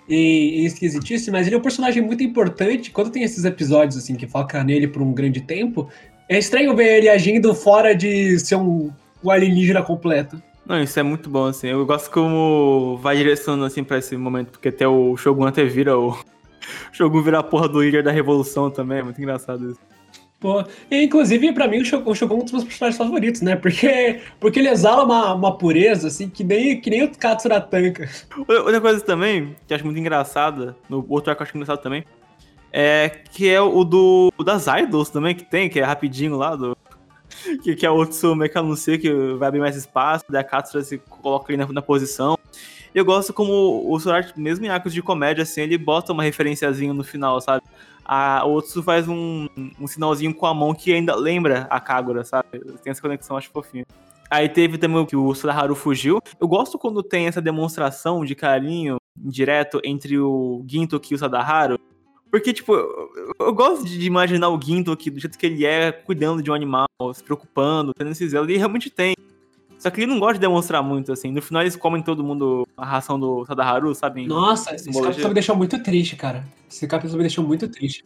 [0.10, 2.91] E, e esquisitíssimo, mas ele é um personagem muito importante.
[2.91, 5.88] Quando tem esses episódios, assim, que foca nele por um grande tempo,
[6.27, 8.91] é estranho ver ele agindo fora de ser um,
[9.23, 10.41] um alienígena completo.
[10.71, 11.67] Não, isso é muito bom, assim.
[11.67, 15.99] Eu gosto como vai direcionando, assim, pra esse momento, porque até o Shogun até vira
[15.99, 16.12] o...
[16.12, 16.17] O
[16.93, 19.79] Shogun vira a porra do líder da revolução também, é muito engraçado isso.
[20.39, 23.41] Pô, e, inclusive, pra mim, o Shogun, o Shogun é um dos meus personagens favoritos,
[23.41, 23.57] né?
[23.57, 28.10] Porque, porque ele exala uma, uma pureza, assim, que nem, que nem o Katsura tanca.
[28.47, 32.05] Outra coisa também, que eu acho muito engraçada, no outro arco eu acho engraçado também,
[32.71, 36.55] é que é o do o das idols também, que tem, que é rapidinho lá,
[36.55, 36.77] do.
[37.63, 40.83] Que, que é o Tsume que anuncia que vai abrir mais espaço, daí a Katsura
[40.83, 42.37] se coloca ali na, na posição.
[42.93, 46.93] Eu gosto como o Sorati, mesmo em arcos de comédia, assim, ele bota uma referenciazinha
[46.93, 47.63] no final, sabe?
[48.03, 49.47] A, Otsu faz um,
[49.79, 52.59] um sinalzinho com a mão que ainda lembra a Kagura, sabe?
[52.83, 53.85] Tem essa conexão, acho fofinho.
[54.29, 56.21] Aí teve também o que o Sudaharu fugiu.
[56.39, 61.79] Eu gosto quando tem essa demonstração de carinho direto entre o Gintoki e o Sadaharu.
[62.31, 66.41] Porque, tipo, eu, eu gosto de imaginar o Gintoki do jeito que ele é, cuidando
[66.41, 68.45] de um animal, se preocupando, tendo esse zelo.
[68.49, 69.13] Ele realmente tem.
[69.77, 71.31] Só que ele não gosta de demonstrar muito, assim.
[71.31, 74.25] No final eles comem todo mundo a ração do Sadaharu, sabe?
[74.27, 76.45] Nossa, esse capítulo me deixou muito triste, cara.
[76.69, 78.05] Esse capítulo me deixou muito triste.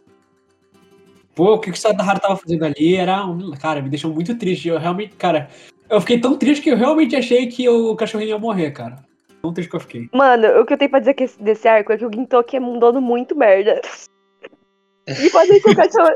[1.35, 3.25] Pô, o que o Sadaharu tava fazendo ali era.
[3.25, 4.69] um- Cara, me deixou muito triste.
[4.69, 5.49] Eu realmente, cara.
[5.89, 9.03] Eu fiquei tão triste que eu realmente achei que o cachorrinho ia morrer, cara.
[9.41, 10.09] Tão triste que eu fiquei.
[10.13, 12.55] Mano, o que eu tenho pra dizer que esse- desse arco é que o Gintoki
[12.55, 13.81] é um dono muito merda.
[15.08, 16.10] E fazer com o cachorro.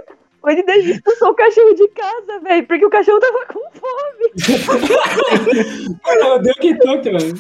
[0.48, 4.32] Ele deixa- expulsou o cachorro de casa, velho, porque o cachorro tava com fome.
[6.04, 7.34] Cara, eu dei o Kentucky, velho.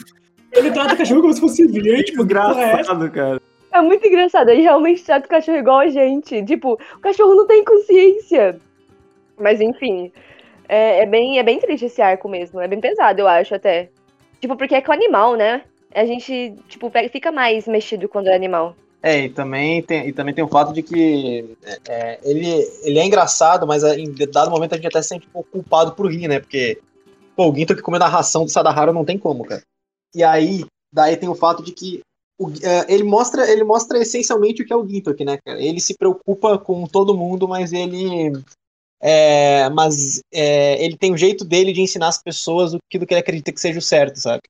[0.51, 2.23] Ele trata o cachorro como se fosse verde, tipo, é?
[2.23, 3.41] Engraçado, cara.
[3.71, 6.43] É muito engraçado, ele realmente trata o cachorro igual a gente.
[6.43, 8.59] Tipo, o cachorro não tem consciência.
[9.37, 10.11] Mas enfim,
[10.67, 12.59] é, é bem, é bem triste esse arco mesmo.
[12.59, 13.89] É bem pesado, eu acho, até.
[14.41, 15.61] Tipo, porque é com animal, né?
[15.93, 18.75] A gente, tipo, fica mais mexido quando é animal.
[19.01, 22.49] É, e também tem, e também tem o fato de que é, é, ele,
[22.83, 25.49] ele é engraçado, mas é, em dado momento a gente até se sente um pouco
[25.51, 26.39] culpado por rir, né?
[26.39, 26.79] Porque,
[27.35, 29.61] pô, o Ginto que comendo a ração do Sadaharu não tem como, cara.
[30.13, 32.01] E aí, daí tem o fato de que
[32.37, 35.61] o- é, ele, mostra, ele mostra essencialmente o que é o Gintoki, né, cara?
[35.61, 38.33] Ele se preocupa com todo mundo, mas ele.
[39.01, 43.21] é, mas é, ele tem um jeito dele de ensinar as pessoas aquilo que ele
[43.21, 44.41] acredita que seja o certo, sabe?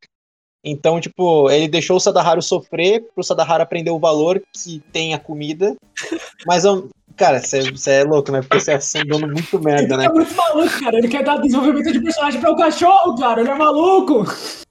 [0.63, 5.19] Então, tipo, ele deixou o Sadaharu sofrer pro Sadaharu aprender o valor que tem a
[5.19, 5.75] comida.
[6.45, 6.63] Mas,
[7.15, 8.41] cara, você é louco, né?
[8.41, 10.05] Porque você é um dono muito merda, né?
[10.05, 10.97] Ele é muito maluco, cara.
[10.97, 13.41] Ele quer dar desenvolvimento de personagem pra o cachorro, cara.
[13.41, 14.25] Ele é maluco.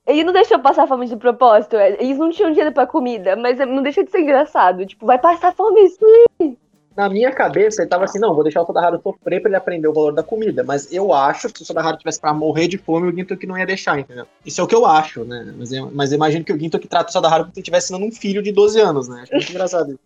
[0.06, 1.76] Ele não deixou passar fome de propósito.
[1.76, 4.86] Eles não tinham dinheiro pra comida, mas não deixa de ser engraçado.
[4.86, 6.56] Tipo, vai passar fome sim.
[6.98, 9.86] Na minha cabeça, ele tava assim, não, vou deixar o Sadaharu sofrer pra ele aprender
[9.86, 10.64] o valor da comida.
[10.64, 13.56] Mas eu acho que se o Sadaharu tivesse pra morrer de fome, o Gintoki não
[13.56, 14.26] ia deixar, entendeu?
[14.44, 15.54] Isso é o que eu acho, né?
[15.56, 17.86] Mas eu, mas eu imagino que o Gintoki trata o Sadaharu como se ele estivesse
[17.86, 19.20] sendo um filho de 12 anos, né?
[19.22, 20.00] Acho muito engraçado isso.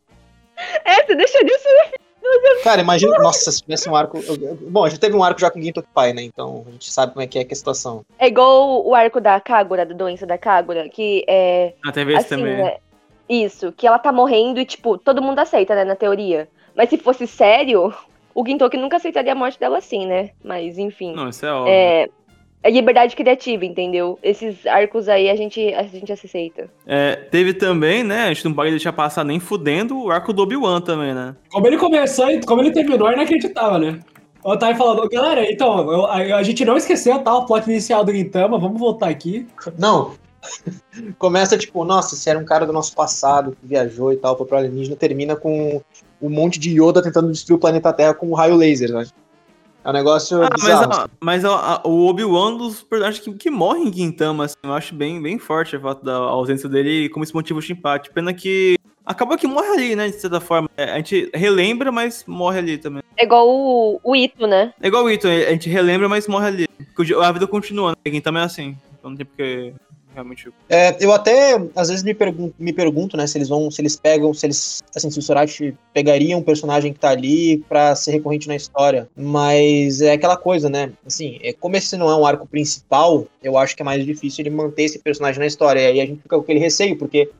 [0.85, 1.64] É, você deixa disso.
[2.62, 4.18] Cara, imagina, nossa, se tivesse um arco...
[4.68, 6.22] Bom, a gente teve um arco já com o Gintoki pai, né?
[6.22, 8.05] Então a gente sabe como é que é, que é a situação.
[8.18, 11.72] É igual o arco da Kagura, da doença da Kagura, que é.
[11.83, 12.59] Na TV assim, também.
[12.59, 12.76] né?
[13.28, 16.46] Isso, que ela tá morrendo e, tipo, todo mundo aceita, né, na teoria.
[16.77, 17.93] Mas se fosse sério,
[18.35, 20.31] o Gintoki nunca aceitaria a morte dela assim, né?
[20.45, 21.15] Mas, enfim.
[21.15, 21.73] Não, isso é óbvio.
[21.73, 22.09] É,
[22.63, 24.19] é liberdade criativa, entendeu?
[24.23, 26.71] Esses arcos aí a gente, a gente aceita.
[26.87, 28.25] É, teve também, né?
[28.25, 31.35] A gente não pode deixar passar nem fudendo o arco do Obi-Wan também, né?
[31.51, 34.01] Como ele começou e como ele terminou, é inacreditável, né?
[34.45, 37.37] O Otávio falando, galera, então, eu- a, a gente não esqueceu, tá?
[37.37, 39.47] O plot inicial do Gintama, vamos voltar aqui.
[39.79, 40.15] Não.
[41.19, 44.47] Começa tipo, nossa, se era um cara do nosso passado que viajou e tal, foi
[44.47, 45.81] pro alienígena, termina com
[46.23, 49.07] um monte de Yoda tentando destruir o planeta Terra com um raio laser, né?
[49.85, 50.93] É um negócio Ah, mas, bizarro.
[50.93, 54.55] a- mas a- a- o Obi-Wan é dos personagens que, que morre em Gintama, assim,
[54.63, 58.11] eu acho bem, bem forte o fato da ausência dele como esse motivo de empate.
[58.13, 60.71] Pena que acabou que morre ali, né, de certa forma.
[60.77, 63.03] É, a gente relembra, mas morre ali também.
[63.17, 64.73] É igual o, o Ito, né?
[64.81, 66.69] É igual o Ito, a gente relembra, mas morre ali.
[67.21, 67.97] A vida continua, né?
[68.13, 68.77] Gintama é assim.
[68.97, 69.73] Então não tem porque
[70.12, 70.48] realmente...
[70.68, 73.96] É, eu até, às vezes, me pergunto, me pergunto, né, se eles vão, se eles
[73.96, 78.12] pegam, se eles, assim, se o Sorachi pegaria um personagem que tá ali pra ser
[78.12, 79.09] recorrente na história.
[79.16, 83.57] Mas é aquela coisa, né, assim, é, como esse não é um arco principal, eu
[83.59, 85.81] acho que é mais difícil ele manter esse personagem na história.
[85.81, 87.31] E aí a gente fica com aquele receio, porque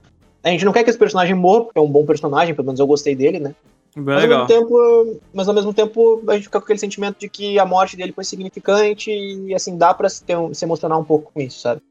[0.42, 2.80] a gente não quer que esse personagem morra, porque é um bom personagem, pelo menos
[2.80, 3.54] eu gostei dele, né.
[3.94, 4.46] Bem Mas ao, legal.
[4.46, 7.66] mesmo tempo, mas ao mesmo tempo a gente fica com aquele sentimento de que a
[7.66, 11.30] morte dele foi significante e assim dá pra se, ter um- se emocionar um pouco
[11.30, 11.82] com isso, sabe?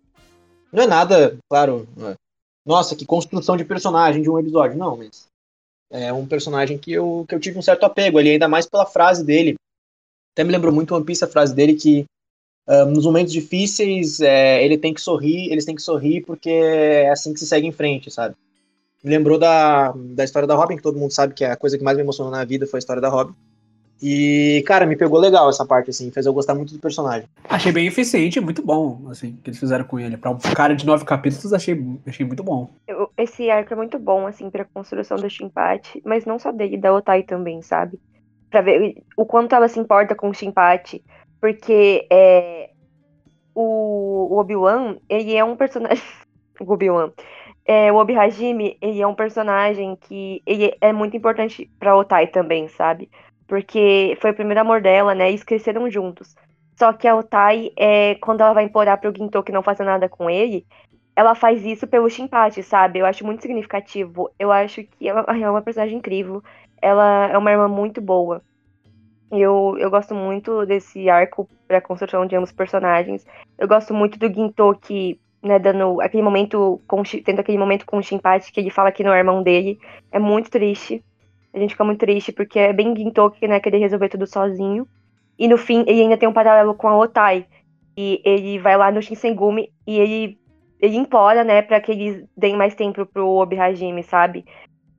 [0.71, 2.15] Não é nada, claro, é,
[2.65, 5.27] nossa, que construção de personagem de um episódio, não, mas
[5.89, 8.85] é um personagem que eu, que eu tive um certo apego ali, ainda mais pela
[8.85, 9.55] frase dele.
[10.33, 12.05] Até me lembrou muito One Piece a frase dele que
[12.67, 17.09] ah, nos momentos difíceis é, ele tem que sorrir, eles têm que sorrir porque é
[17.09, 18.35] assim que se segue em frente, sabe?
[19.03, 21.77] Me lembrou da, da história da Robin, que todo mundo sabe que é a coisa
[21.77, 23.33] que mais me emocionou na vida foi a história da Robin.
[24.01, 27.27] E, cara, me pegou legal essa parte, assim, fez eu gostar muito do personagem.
[27.47, 30.17] Achei bem eficiente e muito bom, assim, que eles fizeram com ele.
[30.17, 32.69] Pra um cara de nove capítulos, achei, achei muito bom.
[32.87, 36.77] Eu- esse arco é muito bom, assim, pra construção do Shinpachi, mas não só dele,
[36.77, 37.99] da Otai também, sabe?
[38.49, 41.03] Pra ver o quanto ela se importa com o Shinpachi,
[41.39, 42.71] porque é,
[43.53, 46.03] o, o Obi-Wan, ele é um personagem...
[46.59, 47.11] o Obi-Wan.
[47.65, 52.27] É, o Obi Hajime, ele é um personagem que ele é muito importante pra Otai
[52.27, 53.09] também, sabe?
[53.51, 55.25] Porque foi o primeiro amor dela, né?
[55.25, 56.33] E eles cresceram juntos.
[56.79, 60.29] Só que a Otai, é, quando ela vai implorar pro Gintoki não fazer nada com
[60.29, 60.65] ele,
[61.17, 62.99] ela faz isso pelo Shinpachi, sabe?
[62.99, 64.31] Eu acho muito significativo.
[64.39, 66.41] Eu acho que ela é uma personagem incrível.
[66.81, 68.41] Ela é uma irmã muito boa.
[69.29, 73.27] Eu, eu gosto muito desse arco pra construção de ambos os personagens.
[73.57, 78.01] Eu gosto muito do Gintoki, né, dando aquele momento, com, tendo aquele momento com o
[78.01, 79.77] Shinpachi que ele fala que não é irmão dele.
[80.09, 81.03] É muito triste.
[81.53, 84.87] A gente fica muito triste porque é bem Gintoki, né, querer resolver tudo sozinho.
[85.37, 87.45] E no fim, ele ainda tem um paralelo com a Otai.
[87.97, 90.41] E ele vai lá no Shinsengumi e ele
[90.81, 94.43] ele implora, né, pra que eles deem mais tempo pro Obi Hajime, sabe?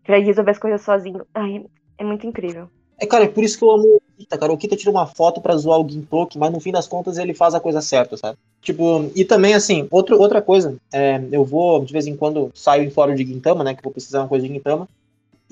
[0.04, 1.26] Pra ele resolver as coisas sozinho.
[1.34, 1.64] Ai,
[1.98, 2.68] é muito incrível.
[2.98, 4.52] É, cara, é por isso que eu amo o Kita, cara.
[4.52, 7.34] O Kita tira uma foto pra zoar o Gintoki, mas no fim das contas ele
[7.34, 8.38] faz a coisa certa, sabe?
[8.60, 12.84] Tipo, e também, assim, outro, outra coisa, é, eu vou, de vez em quando, saio
[12.84, 14.88] em fórum de Gintama, né, que vou pesquisar uma coisa de Gintama,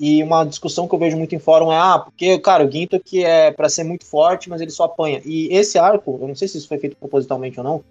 [0.01, 3.23] e uma discussão que eu vejo muito em fórum é, ah, porque, cara, o Gintoki
[3.23, 5.21] é pra ser muito forte, mas ele só apanha.
[5.23, 7.83] E esse arco, eu não sei se isso foi feito propositalmente ou não,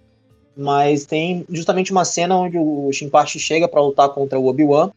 [0.53, 4.91] mas tem justamente uma cena onde o Shinpachi chega pra lutar contra o Obi-Wan,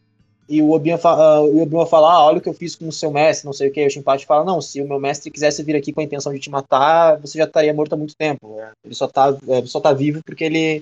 [0.49, 2.89] e o Obi-Wan fa ah, o Obi-Wan fala, ah, olha o que eu fiz com
[2.89, 3.87] o seu mestre, não sei o que.
[3.87, 6.39] O Shinpachi fala, não, se o meu mestre quisesse vir aqui com a intenção de
[6.39, 8.59] te matar, você já estaria morto há muito tempo.
[8.59, 10.81] É, Ele só tá, é, só tá vivo porque ele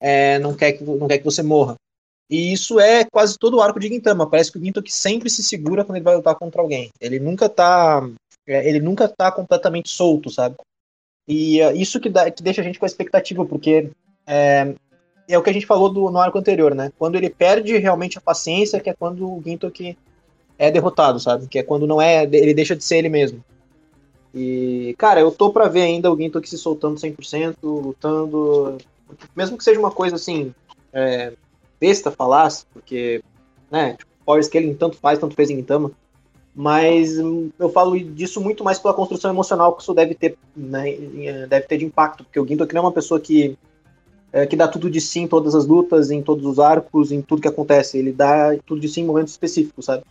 [0.00, 1.76] é, não, quer que, não quer que você morra.
[2.28, 4.28] E isso é quase todo o arco de Gintama.
[4.28, 6.90] Parece que o Gintoki sempre se segura quando ele vai lutar contra alguém.
[7.00, 8.08] Ele nunca tá,
[8.46, 10.56] é, ele nunca tá completamente solto, sabe?
[11.28, 13.90] E é, isso que, dá, que deixa a gente com a expectativa, porque
[14.26, 14.74] é,
[15.28, 16.92] é o que a gente falou do, no arco anterior, né?
[16.98, 19.96] Quando ele perde realmente a paciência, que é quando o Gintoki
[20.58, 21.46] é derrotado, sabe?
[21.46, 23.44] Que é quando não é, ele deixa de ser ele mesmo.
[24.34, 28.78] E, cara, eu tô pra ver ainda o Gintoki se soltando 100%, lutando,
[29.36, 30.52] mesmo que seja uma coisa assim,
[30.92, 31.32] é,
[31.84, 33.22] besta falasse, porque,
[33.70, 35.90] né, tipo, Power Scaling tanto faz, tanto fez em Gintama,
[36.54, 40.96] mas eu falo disso muito mais pela construção emocional que isso deve ter, né,
[41.46, 43.58] deve ter de impacto, porque o Gintoki não é uma pessoa que
[44.32, 47.22] é, que dá tudo de si em todas as lutas, em todos os arcos, em
[47.22, 47.96] tudo que acontece.
[47.96, 50.02] Ele dá tudo de si em momentos específicos, sabe?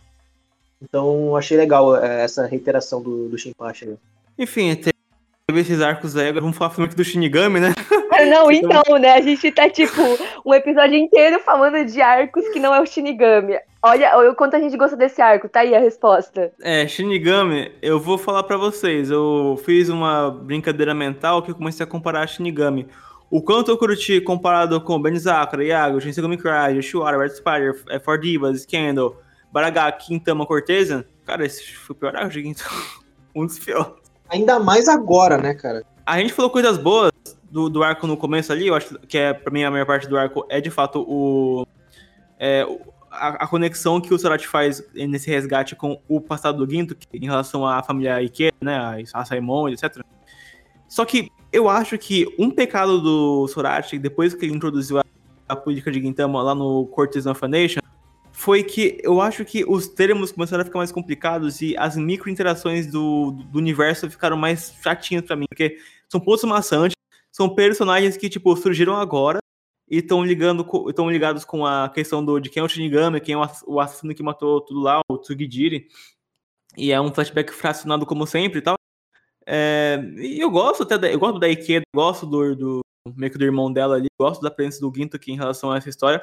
[0.80, 3.98] Então achei legal é, essa reiteração do, do Shinpachi.
[4.38, 7.74] Enfim, teve esses arcos aí, agora vamos falar finalmente do Shinigami, né?
[8.26, 9.12] Não, então, né?
[9.12, 10.00] A gente tá, tipo,
[10.44, 13.58] um episódio inteiro falando de arcos que não é o Shinigami.
[13.82, 16.52] Olha, olha o quanto a gente gosta desse arco, tá aí a resposta.
[16.62, 19.10] É, Shinigami, eu vou falar para vocês.
[19.10, 22.88] Eu fiz uma brincadeira mental que eu comecei a comparar Shinigami.
[23.30, 27.98] O quanto eu curti comparado com Ben Zakura, Yago, Shinsegumi Cry, Yoshiwara, Red Spider, é,
[27.98, 29.16] For Divas, Scandal,
[29.52, 31.04] Baragaki, Quintama, Cortezan.
[31.26, 32.42] Cara, esse foi o pior arco de
[33.34, 33.92] um dos piores.
[34.28, 35.84] Ainda mais agora, né, cara?
[36.06, 37.10] A gente falou coisas boas
[37.54, 40.08] do, do arco no começo ali, eu acho que é, pra mim a maior parte
[40.08, 41.64] do arco é de fato o.
[42.36, 42.66] É,
[43.08, 47.24] a, a, conexão que o Sorati faz nesse resgate com o passado do Ginto, em
[47.24, 50.00] relação à família Ikea, né, a Saimon, etc.
[50.88, 55.04] Só que eu acho que um pecado do Sorachi, depois que ele introduziu a,
[55.48, 57.80] a política de Gintama lá no Cortes Nation,
[58.32, 62.88] foi que eu acho que os termos começaram a ficar mais complicados e as micro-interações
[62.88, 66.94] do, do universo ficaram mais chatinhas para mim, porque são pontos maçantes,
[67.34, 69.40] são personagens que, tipo, surgiram agora
[69.90, 73.34] e estão ligando estão ligados com a questão do, de quem é o Shinigami, quem
[73.34, 75.88] é o assassino que matou tudo lá, o Tsugijiri.
[76.76, 78.76] E é um flashback fracionado como sempre e tal.
[79.44, 82.80] É, e eu gosto até da, eu gosto da Ikeda, gosto do, do
[83.16, 85.76] meio que do irmão dela ali, gosto da presença do Ginto aqui em relação a
[85.76, 86.22] essa história.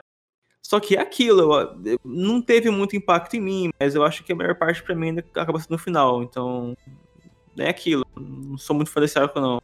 [0.63, 1.41] Só que é aquilo,
[1.85, 4.95] eu, não teve muito impacto em mim, mas eu acho que a maior parte para
[4.95, 6.23] mim acaba sendo no final.
[6.23, 6.73] Então,
[7.57, 8.05] é aquilo.
[8.15, 9.61] Não sou muito fã desse arco, não.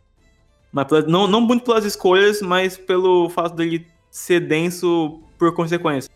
[0.72, 6.10] Mas não, não muito pelas escolhas, mas pelo fato dele ser denso por consequência.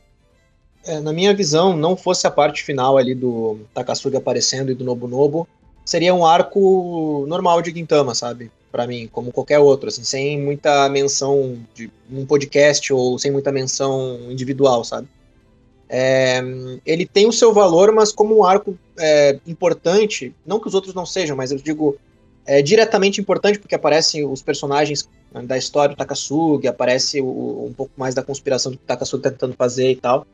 [0.83, 4.83] É, na minha visão, não fosse a parte final ali do Takasugi aparecendo e do
[4.83, 5.47] Nobunobu,
[5.85, 8.51] seria um arco normal de Gintama, sabe?
[8.71, 13.51] Para mim, como qualquer outro, assim, sem muita menção de um podcast ou sem muita
[13.51, 15.07] menção individual, sabe?
[15.87, 16.41] É,
[16.85, 20.93] ele tem o seu valor, mas como um arco é, importante, não que os outros
[20.93, 21.97] não sejam, mas eu digo
[22.45, 25.08] é diretamente importante porque aparecem os personagens
[25.45, 29.23] da história do Takasugi, aparece o, um pouco mais da conspiração do que o Takasugi
[29.23, 30.25] tá tentando fazer e tal.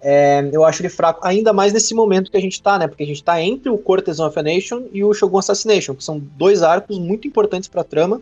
[0.00, 2.86] É, eu acho ele fraco, ainda mais nesse momento que a gente tá, né?
[2.86, 6.04] Porque a gente tá entre o Cortesan of a Nation e o Shogun Assassination, que
[6.04, 8.20] são dois arcos muito importantes pra trama,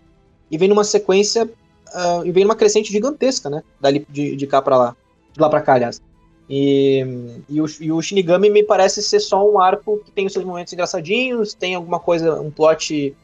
[0.50, 3.62] e vem numa sequência, uh, e vem numa crescente gigantesca, né?
[3.80, 4.96] Dali de, de cá pra lá.
[5.32, 6.00] De lá pra cá, aliás.
[6.48, 7.04] E,
[7.48, 10.44] e, o, e o Shinigami me parece ser só um arco que tem os seus
[10.44, 13.14] momentos engraçadinhos, tem alguma coisa, um plot,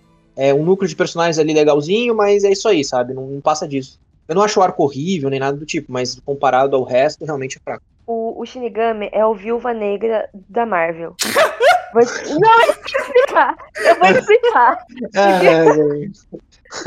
[0.41, 3.13] é, um núcleo de personagens ali legalzinho, mas é isso aí, sabe?
[3.13, 3.99] Não, não passa disso.
[4.27, 7.59] Eu não acho o arco horrível nem nada do tipo, mas comparado ao resto, realmente
[7.59, 11.15] é fraco o, o Shinigami é o Viúva Negra da Marvel.
[11.93, 12.03] Vou...
[12.39, 13.57] Não, eu vou explicar.
[13.75, 14.85] Eu vou explicar.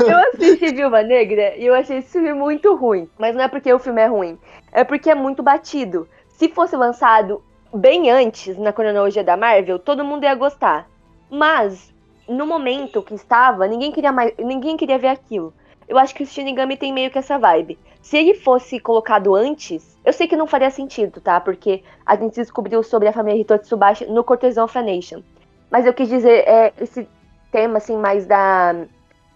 [0.00, 3.06] eu assisti Viúva Negra e eu achei esse filme muito ruim.
[3.18, 4.38] Mas não é porque o filme é ruim.
[4.72, 6.08] É porque é muito batido.
[6.38, 10.88] Se fosse lançado bem antes, na cronologia da Marvel, todo mundo ia gostar.
[11.30, 11.92] Mas,
[12.28, 14.32] no momento que estava, ninguém queria mais.
[14.38, 15.52] Ninguém queria ver aquilo.
[15.86, 17.78] Eu acho que o Shinigami tem meio que essa vibe.
[18.00, 21.40] Se ele fosse colocado antes, eu sei que não faria sentido, tá?
[21.40, 25.22] Porque a gente descobriu sobre a família Hitotsubashi no Cortesão Nation.
[25.70, 27.08] Mas eu quis dizer, é, esse
[27.50, 28.72] tema, assim, mais da,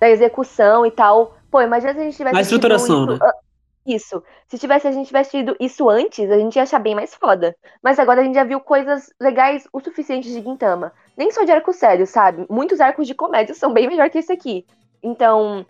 [0.00, 1.36] da execução e tal.
[1.50, 2.36] Pô, imagina se a gente tivesse.
[2.36, 3.30] A estruturação, isso, né?
[3.86, 4.22] Isso.
[4.46, 7.56] Se tivesse, a gente tivesse tido isso antes, a gente ia achar bem mais foda.
[7.82, 10.92] Mas agora a gente já viu coisas legais o suficiente de Gintama.
[11.18, 12.46] Nem só de arco sério, sabe?
[12.48, 14.64] Muitos arcos de comédia são bem melhor que esse aqui.
[15.02, 15.66] Então,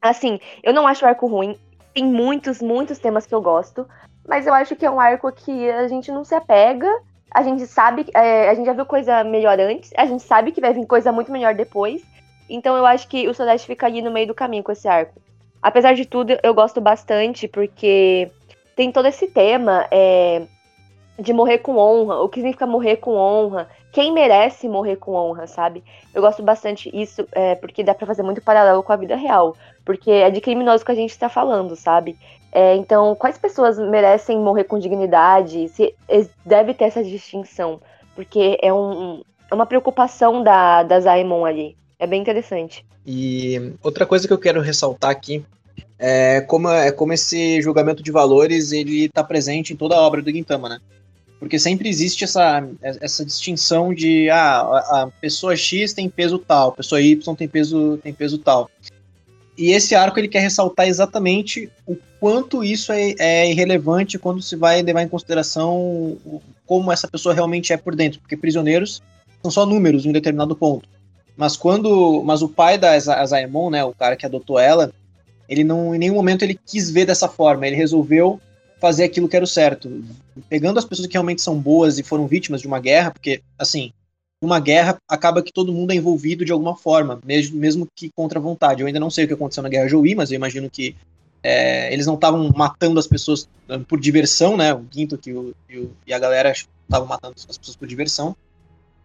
[0.00, 1.56] Assim, eu não acho o arco ruim.
[1.92, 3.86] Tem muitos, muitos temas que eu gosto.
[4.26, 6.88] Mas eu acho que é um arco que a gente não se apega.
[7.30, 9.90] A gente sabe, é, a gente já viu coisa melhor antes.
[9.96, 12.02] A gente sabe que vai vir coisa muito melhor depois.
[12.48, 15.20] Então eu acho que o Celeste fica ali no meio do caminho com esse arco.
[15.62, 18.30] Apesar de tudo, eu gosto bastante, porque
[18.74, 20.42] tem todo esse tema é,
[21.18, 25.46] de morrer com honra, o que significa morrer com honra, quem merece morrer com honra,
[25.46, 25.82] sabe?
[26.14, 29.56] Eu gosto bastante isso, é, porque dá pra fazer muito paralelo com a vida real.
[29.84, 32.16] Porque é de criminosos que a gente está falando, sabe?
[32.52, 35.68] É, então, quais pessoas merecem morrer com dignidade?
[35.68, 35.94] Se
[36.44, 37.80] deve ter essa distinção,
[38.14, 41.76] porque é, um, é uma preocupação da, da Zaimon ali.
[41.98, 42.84] É bem interessante.
[43.06, 45.44] E outra coisa que eu quero ressaltar aqui,
[45.98, 50.22] é como, é como esse julgamento de valores ele tá presente em toda a obra
[50.22, 50.80] do Gintama, né?
[51.40, 57.00] Porque sempre existe essa, essa distinção de ah, a, pessoa X tem peso tal, pessoa
[57.00, 58.70] Y tem peso, tem peso tal.
[59.56, 64.54] E esse arco ele quer ressaltar exatamente o quanto isso é, é irrelevante quando se
[64.54, 66.18] vai levar em consideração
[66.66, 69.02] como essa pessoa realmente é por dentro, porque prisioneiros
[69.40, 70.86] são só números em um determinado ponto.
[71.38, 74.92] Mas quando, mas o pai da Azaemon, né, o cara que adotou ela,
[75.48, 78.38] ele não em nenhum momento ele quis ver dessa forma, ele resolveu
[78.80, 80.02] fazer aquilo que era o certo,
[80.48, 83.92] pegando as pessoas que realmente são boas e foram vítimas de uma guerra, porque assim,
[84.42, 88.38] numa guerra acaba que todo mundo é envolvido de alguma forma, mesmo, mesmo que contra
[88.38, 88.80] a vontade.
[88.80, 90.96] Eu ainda não sei o que aconteceu na Guerra Jouí, mas eu imagino que
[91.42, 94.74] é, eles não estavam matando as pessoas eh, por diversão, né?
[94.74, 95.54] O Guinto que o-
[96.06, 98.36] e a galera estavam matando as pessoas por diversão.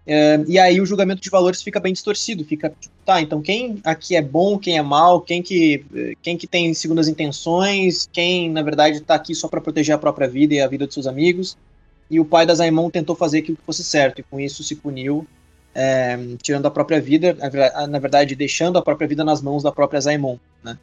[0.07, 3.79] É, e aí o julgamento de valores fica bem distorcido, fica tipo, tá, então quem
[3.83, 5.83] aqui é bom, quem é mal, quem que,
[6.21, 10.27] quem que tem segundas intenções, quem na verdade tá aqui só para proteger a própria
[10.27, 11.57] vida e a vida de seus amigos.
[12.09, 14.75] E o pai da Zaimon tentou fazer aquilo que fosse certo, e com isso se
[14.75, 15.25] puniu,
[15.73, 19.63] é, tirando a própria vida, na ver- na verdade, deixando a própria vida nas mãos
[19.63, 20.77] da própria Zaimon, né?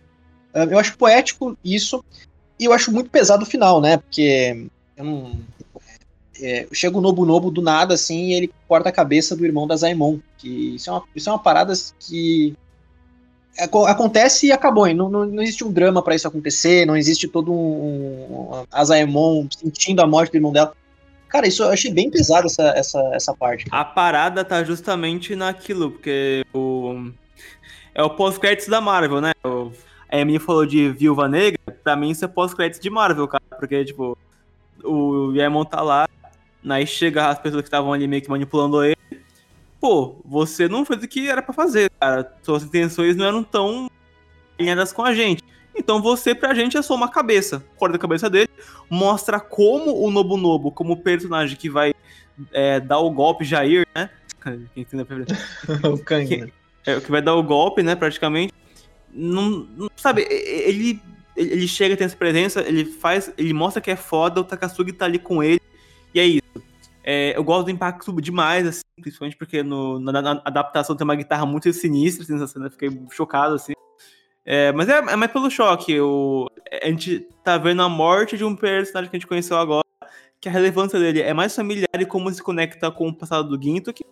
[0.53, 2.05] Eu acho poético isso,
[2.59, 3.99] e eu acho muito pesado o final, né?
[3.99, 4.67] Porque
[4.97, 5.39] eu não,
[6.41, 9.67] é, chega o Nobu Nobu do nada, assim, e ele corta a cabeça do irmão
[9.67, 10.19] da Zaimon.
[10.39, 12.55] Que isso é uma, isso é uma parada que
[13.59, 14.87] aco- acontece e acabou.
[14.87, 14.95] hein?
[14.95, 18.85] Não, não, não existe um drama pra isso acontecer, não existe todo um, um a
[18.85, 20.75] Zaemon sentindo a morte do irmão dela.
[21.29, 23.65] Cara, isso eu achei bem pesado essa, essa, essa parte.
[23.71, 27.11] A parada tá justamente naquilo, porque o.
[27.95, 29.33] É o pós-créditos da Marvel, né?
[29.45, 29.71] O...
[30.11, 33.43] A Emily falou de Viúva Negra, pra mim isso é pós-créditos de Marvel, cara.
[33.59, 34.17] Porque, tipo,
[34.85, 36.07] o Yaemon tá lá,
[36.69, 38.97] aí chega as pessoas que estavam ali meio que manipulando ele.
[39.81, 42.33] Pô, você não fez o que era pra fazer, cara.
[42.43, 43.91] Suas intenções não eram tão
[44.59, 45.43] alinhadas com a gente.
[45.75, 47.65] Então você, pra gente, é só uma cabeça.
[47.77, 48.49] Corta a cabeça dele,
[48.89, 51.95] mostra como o Nobunobu, como personagem que vai
[52.53, 54.11] é, dar o golpe Jair, né?
[54.75, 55.07] Quem entendeu
[55.83, 56.49] a o Kang, né?
[56.87, 58.53] é, o que vai dar o golpe, né, praticamente.
[59.13, 61.01] Não, não- sabe, ele
[61.35, 65.07] ele chega, tem essa presença, ele faz, ele mostra que é foda, o Takasugi tá
[65.07, 65.63] ali com ele,
[66.15, 66.42] e é isso.
[67.05, 71.17] É, eu gosto do impacto demais, assim, principalmente porque no, na, na adaptação tem uma
[71.17, 73.73] guitarra muito sinistra, assim, nessa cena, fiquei chocado, assim.
[74.45, 76.49] É, mas é, é mais pelo choque, o,
[76.83, 79.85] a gente tá vendo a morte de um personagem que a gente conheceu agora,
[80.41, 83.63] que a relevância dele é mais familiar e como se conecta com o passado do
[83.63, 84.05] Ginto, que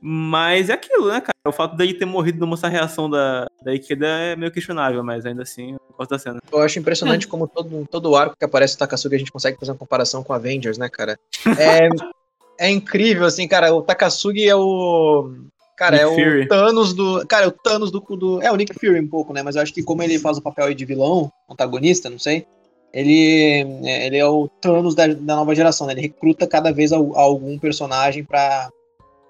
[0.00, 1.34] mas é aquilo, né, cara?
[1.46, 5.02] O fato dele ter morrido não mostrar a reação da, da Ikeda é meio questionável,
[5.02, 6.38] mas ainda assim eu gosto da cena.
[6.52, 9.72] Eu acho impressionante como todo, todo arco que aparece o Takasugi a gente consegue fazer
[9.72, 11.18] uma comparação com Avengers, né, cara?
[11.58, 11.88] É,
[12.58, 13.74] é incrível, assim, cara.
[13.74, 15.30] O Takasugi é o.
[15.76, 16.42] Cara, Nick é Fury.
[16.44, 17.26] o Thanos do.
[17.26, 18.40] Cara, é o Thanos do, do.
[18.42, 19.42] É o Nick Fury um pouco, né?
[19.42, 22.46] Mas eu acho que como ele faz o papel de vilão, antagonista, não sei.
[22.92, 25.92] Ele, é, ele é o Thanos da, da nova geração, né?
[25.92, 28.70] Ele recruta cada vez al- algum personagem pra,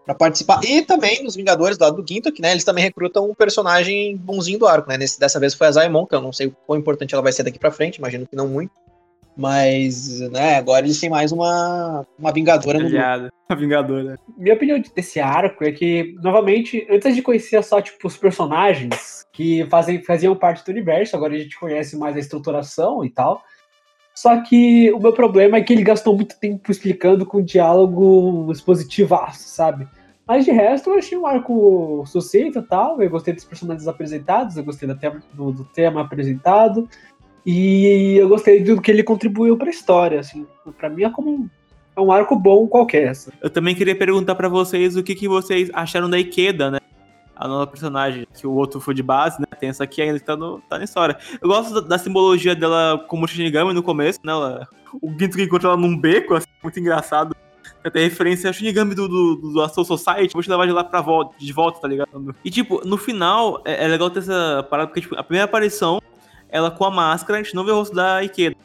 [0.04, 0.60] pra participar.
[0.64, 4.16] E também nos Vingadores, do lado do Ginto, que né, eles também recrutam um personagem
[4.16, 4.96] bonzinho do arco, né?
[4.96, 7.32] Nesse, dessa vez foi a Zaimon, que eu não sei o quão importante ela vai
[7.32, 8.70] ser daqui pra frente, imagino que não muito.
[9.36, 12.96] Mas, né, agora eles têm mais uma, uma Vingadora no grupo.
[12.96, 13.28] Aliado.
[13.48, 14.18] A Vingadora.
[14.36, 19.64] Minha opinião desse arco é que, novamente, antes de conhecer só, tipo, os personagens que
[19.66, 23.42] fazem, faziam parte do universo, agora a gente conhece mais a estruturação e tal.
[24.14, 29.46] Só que o meu problema é que ele gastou muito tempo explicando com diálogo expositivaço,
[29.48, 29.86] sabe?
[30.26, 33.00] Mas de resto, eu achei um arco sucinto e tal.
[33.00, 36.88] Eu gostei dos personagens apresentados, eu gostei do tema, do, do tema apresentado.
[37.46, 40.44] E eu gostei do que ele contribuiu pra história, assim.
[40.76, 41.48] Pra mim é como um,
[41.94, 43.30] é um arco bom qualquer, assim.
[43.40, 46.78] Eu também queria perguntar pra vocês o que, que vocês acharam da Ikeda, né?
[47.36, 49.46] A nova personagem, que o outro foi de base, né?
[49.60, 51.16] Tem essa aqui ainda que tá, no, tá na história.
[51.40, 54.32] Eu gosto da, da simbologia dela como Shinigami no começo, né?
[54.32, 54.66] Ela,
[55.00, 57.36] o Ginto que encontra ela num beco, assim, muito engraçado.
[57.84, 61.36] Até referência a Shinigami do, do, do, Society, vou te levar de lá pra volta,
[61.38, 62.34] de volta, tá ligado?
[62.44, 66.00] E, tipo, no final, é, é legal ter essa parada, porque, tipo, a primeira aparição,
[66.48, 68.56] ela com a máscara, a gente não vê o rosto da Ikeda.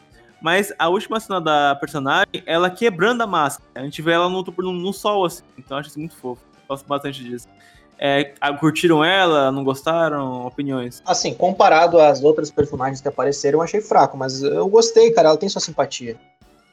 [0.42, 3.70] Mas a última cena da personagem, ela quebrando a máscara.
[3.76, 5.44] A gente vê ela no, no, no sol, assim.
[5.58, 6.42] Então acho isso muito fofo.
[6.68, 7.48] Gosto bastante disso.
[8.00, 9.52] É, curtiram ela?
[9.52, 10.48] Não gostaram?
[10.48, 11.04] Opiniões?
[11.06, 15.30] Assim, comparado às outras personagens que apareceram, eu achei fraco, mas eu gostei, cara.
[15.30, 16.18] Ela tem sua simpatia.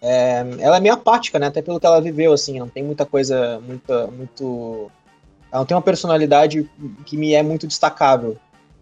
[0.00, 1.48] É, ela é meio apática, né?
[1.48, 2.58] Até pelo que ela viveu, assim.
[2.58, 4.90] Não tem muita coisa, muita, muito.
[5.52, 6.70] Ela não tem uma personalidade
[7.04, 8.38] que me é muito destacável.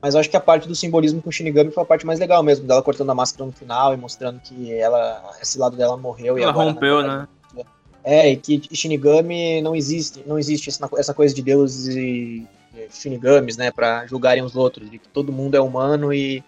[0.07, 2.41] Mas acho que a parte do simbolismo com o Shinigami foi a parte mais legal
[2.41, 6.39] mesmo, dela cortando a máscara no final e mostrando que ela, esse lado dela morreu
[6.39, 7.65] e Ela agora, na rompeu, verdade, né?
[8.05, 12.47] É, e que Shinigami não existe, não existe essa, coisa de deuses e
[12.77, 16.41] e Shinigamis, né, para julgarem os outros, de que todo mundo é humano e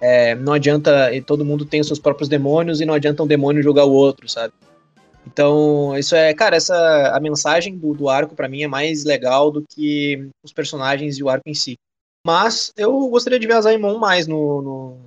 [0.00, 3.26] É, não adianta, e todo mundo tem os seus próprios demônios e não adianta um
[3.26, 4.54] demônio jogar o outro, sabe?
[5.26, 9.50] Então, isso é, cara, essa a mensagem do, do arco para mim é mais legal
[9.52, 11.78] do que os personagens e o arco em si.
[12.26, 14.98] Mas eu gostaria de ver a Zaimon mais no, no,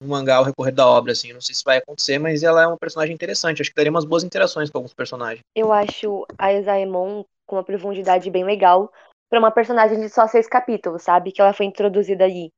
[0.00, 1.32] no mangá, o recorrer da obra, assim.
[1.32, 3.62] Não sei se vai acontecer, mas ela é uma personagem interessante.
[3.62, 5.40] Acho que daria umas boas interações com alguns personagens.
[5.54, 8.90] Eu acho a Esaemon com uma profundidade bem legal
[9.30, 11.30] pra uma personagem de só seis capítulos, sabe?
[11.30, 12.52] Que ela foi introduzida ali.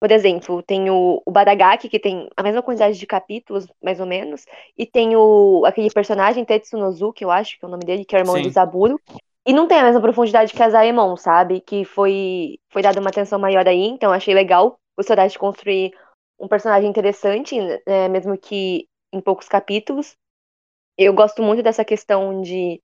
[0.00, 4.06] Por exemplo, tem o, o Badagaki, que tem a mesma quantidade de capítulos, mais ou
[4.06, 4.44] menos,
[4.76, 8.18] e tem o aquele personagem, Tetsunozu, eu acho que é o nome dele, que é
[8.18, 8.42] o irmão Sim.
[8.42, 9.00] do Zaburo.
[9.46, 11.60] E não tem a mesma profundidade que a Zaemon, sabe?
[11.60, 15.92] Que foi, foi dada uma atenção maior aí, então achei legal o Sodashi construir
[16.38, 20.16] um personagem interessante, né, mesmo que em poucos capítulos.
[20.96, 22.82] Eu gosto muito dessa questão de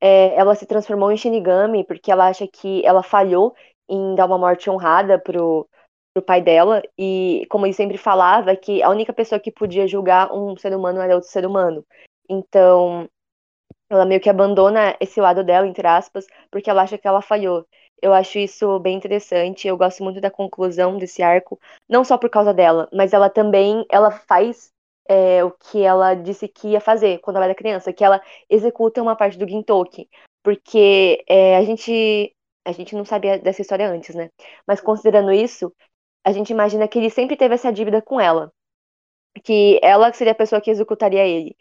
[0.00, 3.54] é, ela se transformou em Shinigami porque ela acha que ela falhou
[3.88, 5.68] em dar uma morte honrada pro,
[6.12, 6.82] pro pai dela.
[6.98, 11.00] E como ele sempre falava, que a única pessoa que podia julgar um ser humano
[11.00, 11.84] era outro ser humano.
[12.28, 13.08] Então,
[13.90, 17.66] ela meio que abandona esse lado dela, entre aspas, porque ela acha que ela falhou.
[18.02, 19.66] Eu acho isso bem interessante.
[19.68, 21.58] Eu gosto muito da conclusão desse arco,
[21.88, 24.72] não só por causa dela, mas ela também ela faz
[25.08, 29.02] é, o que ela disse que ia fazer quando ela era criança, que ela executa
[29.02, 30.08] uma parte do Gintoki,
[30.42, 32.34] porque é, a gente
[32.66, 34.30] a gente não sabia dessa história antes, né?
[34.66, 35.72] Mas considerando isso,
[36.24, 38.50] a gente imagina que ele sempre teve essa dívida com ela,
[39.42, 41.54] que ela seria a pessoa que executaria ele.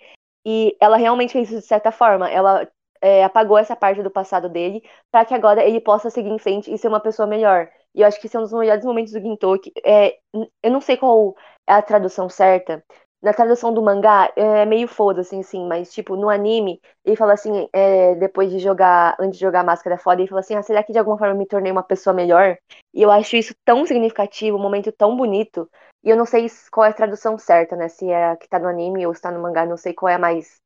[0.46, 2.30] E ela realmente fez isso de certa forma.
[2.30, 2.68] Ela
[3.02, 6.74] é, apagou essa parte do passado dele para que agora ele possa seguir em frente
[6.74, 7.70] e ser uma pessoa melhor.
[7.96, 9.72] E eu acho que esse é um dos melhores momentos do Gintoki.
[9.86, 10.18] É,
[10.64, 11.36] eu não sei qual
[11.68, 12.84] é a tradução certa.
[13.24, 17.70] Na tradução do mangá é meio foda-se, assim, mas tipo, no anime, ele fala assim,
[17.72, 20.84] é, depois de jogar, antes de jogar a máscara fora, ele fala assim, ah, será
[20.84, 22.58] que de alguma forma eu me tornei uma pessoa melhor?
[22.94, 25.70] E eu acho isso tão significativo, um momento tão bonito.
[26.04, 27.88] E eu não sei qual é a tradução certa, né?
[27.88, 30.10] Se é a que tá no anime ou se tá no mangá, não sei qual
[30.10, 30.58] é a mais.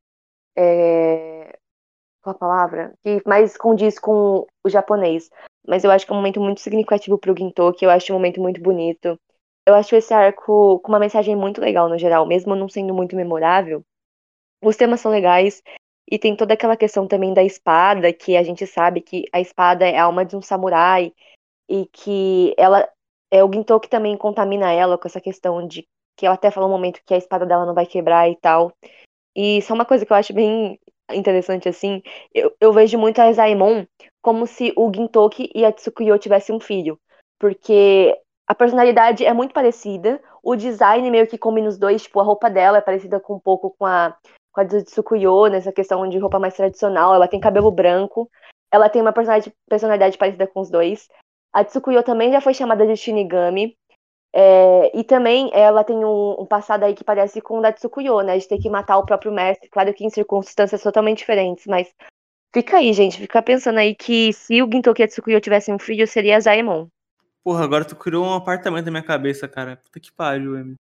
[0.57, 1.55] É...
[2.23, 2.93] Qual a palavra?
[3.03, 5.29] Que mais condiz com o japonês.
[5.67, 8.41] Mas eu acho que é um momento muito significativo pro Gintoki, eu acho um momento
[8.41, 9.19] muito bonito.
[9.67, 13.17] Eu acho esse arco com uma mensagem muito legal no geral, mesmo não sendo muito
[13.17, 13.83] memorável.
[14.63, 15.61] Os temas são legais
[16.09, 19.85] e tem toda aquela questão também da espada, que a gente sabe que a espada
[19.85, 21.11] é a alma de um samurai
[21.69, 22.89] e que ela
[23.29, 26.71] é o Gintoki também contamina ela com essa questão de que ela até fala um
[26.71, 28.71] momento que a espada dela não vai quebrar e tal.
[29.35, 30.79] E isso é uma coisa que eu acho bem
[31.11, 32.01] interessante assim.
[32.33, 33.85] Eu, eu vejo muito a Esaemon
[34.21, 36.97] como se o Gintoki e a Tsukuyo tivessem um filho,
[37.37, 42.23] porque a personalidade é muito parecida, o design meio que combina os dois, tipo, a
[42.23, 44.15] roupa dela é parecida com um pouco com a,
[44.53, 48.31] com a Tsukuyo, nessa questão de roupa mais tradicional, ela tem cabelo branco,
[48.71, 51.09] ela tem uma personalidade, personalidade parecida com os dois.
[51.51, 53.75] A Tsukuyo também já foi chamada de Shinigami,
[54.33, 58.21] é, e também ela tem um, um, passado aí que parece com o da Tsukuyo,
[58.21, 61.93] né, de ter que matar o próprio mestre, claro que em circunstâncias totalmente diferentes, mas
[62.53, 65.79] fica aí, gente, fica pensando aí que se o Gintoki e a Tsukuyo tivessem um
[65.79, 66.87] filho, seria Zaemon.
[67.47, 69.77] Porra, agora tu criou um apartamento na minha cabeça, cara.
[69.77, 70.75] Puta que pariu, Emily.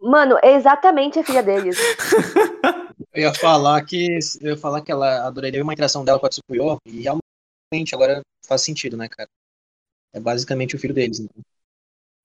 [0.00, 1.78] Mano, é exatamente a filha deles.
[3.14, 6.28] eu ia falar que eu ia falar que ela adoraria uma interação dela com a
[6.28, 9.28] Tsukuyo e realmente agora faz sentido, né, cara?
[10.12, 11.20] É basicamente o filho deles.
[11.20, 11.28] Né?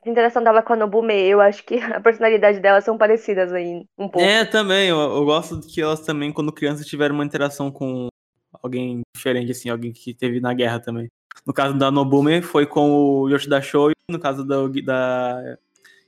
[0.04, 3.86] A interação dela com a Nobume, eu acho que a personalidade delas são parecidas aí,
[3.96, 4.22] um pouco.
[4.22, 4.90] É, também.
[4.90, 8.08] Eu, eu gosto que elas também, quando crianças, tiveram uma interação com
[8.54, 11.08] alguém diferente, assim, alguém que teve na guerra também.
[11.46, 13.94] No caso da Nobume, foi com o Yoshida Shoei.
[14.10, 15.58] No caso da, da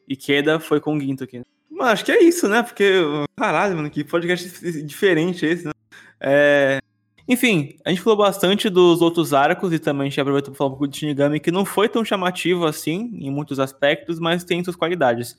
[0.10, 1.44] Ikeda, foi com o aqui.
[1.70, 2.64] Mas acho que é isso, né?
[2.64, 3.02] Porque,
[3.36, 5.72] caralho, mano, que podcast diferente esse, né?
[6.20, 6.80] É...
[7.28, 10.68] Enfim, a gente falou bastante dos outros arcos e também a gente aproveitou para falar
[10.70, 14.64] um pouco de Shinigami, que não foi tão chamativo assim, em muitos aspectos, mas tem
[14.64, 15.36] suas qualidades.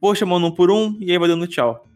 [0.00, 1.86] Vou chamando um por um e aí vai dando tchau.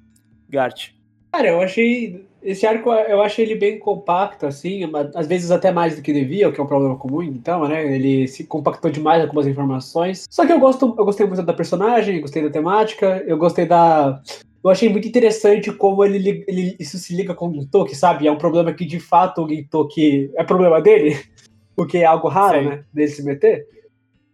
[0.48, 0.95] Gart.
[1.36, 2.24] Cara, eu achei.
[2.42, 4.82] Esse arco eu achei ele bem compacto, assim,
[5.14, 7.94] às vezes até mais do que devia, o que é um problema comum, então, né?
[7.94, 10.24] Ele se compactou demais algumas informações.
[10.30, 14.22] Só que eu gosto, eu gostei muito da personagem, gostei da temática, eu gostei da.
[14.64, 18.26] Eu achei muito interessante como ele, ele isso se liga com o Gintoki, sabe?
[18.26, 21.20] É um problema que de fato o Gintoki é problema dele,
[21.76, 22.68] porque é algo raro, Sim.
[22.70, 22.84] né?
[22.94, 23.66] Dele se meter.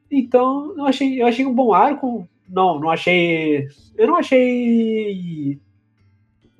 [0.08, 2.28] Então, eu achei, eu achei um bom arco.
[2.48, 3.66] Não, não achei.
[3.96, 5.58] Eu não achei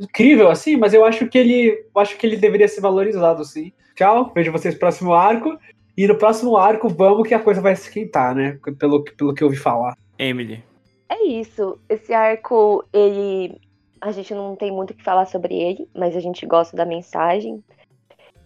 [0.03, 3.73] incrível assim, mas eu acho que ele, acho que ele deveria ser valorizado sim.
[3.95, 5.59] Tchau, vejo vocês no próximo arco.
[5.97, 8.59] E no próximo arco, vamos que a coisa vai esquentar, né?
[8.79, 9.97] Pelo, pelo que eu ouvi falar.
[10.19, 10.65] Emily.
[11.09, 11.79] É isso.
[11.89, 13.61] Esse arco, ele.
[14.01, 16.87] A gente não tem muito o que falar sobre ele, mas a gente gosta da
[16.87, 17.63] mensagem.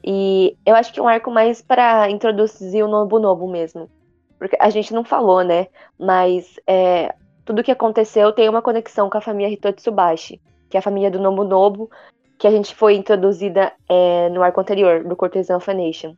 [0.04, 3.88] E eu acho que é um arco mais para introduzir o Nobu Nobu mesmo.
[4.38, 5.68] Porque a gente não falou, né?
[5.98, 10.82] Mas é, tudo que aconteceu tem uma conexão com a família Hitotsubashi, que é a
[10.82, 11.90] família do Nobunobu,
[12.38, 16.14] que a gente foi introduzida é, no arco anterior, do Cortesão Fanation.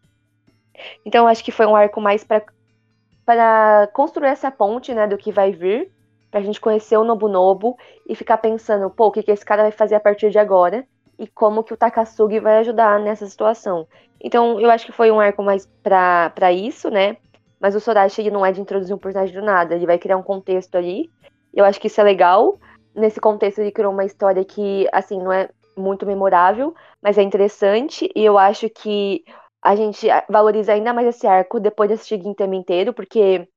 [1.05, 5.31] Então eu acho que foi um arco mais para construir essa ponte, né, do que
[5.31, 5.91] vai vir,
[6.31, 7.77] pra gente conhecer o Nobunobu
[8.09, 10.87] e ficar pensando, pô, o que, que esse cara vai fazer a partir de agora
[11.19, 13.87] e como que o Takasugi vai ajudar nessa situação.
[14.21, 17.17] Então, eu acho que foi um arco mais pra isso, né?
[17.61, 20.17] Mas o Sorachi ele não é de introduzir um personagem do nada, ele vai criar
[20.17, 21.11] um contexto ali.
[21.53, 22.59] Eu acho que isso é legal.
[22.99, 28.11] Nesse contexto, ele criou uma história que, assim, não é muito memorável, mas é interessante.
[28.15, 29.25] E eu acho que
[29.63, 33.49] a gente valoriza ainda mais esse arco depois de assistir Gintama inteiro, porque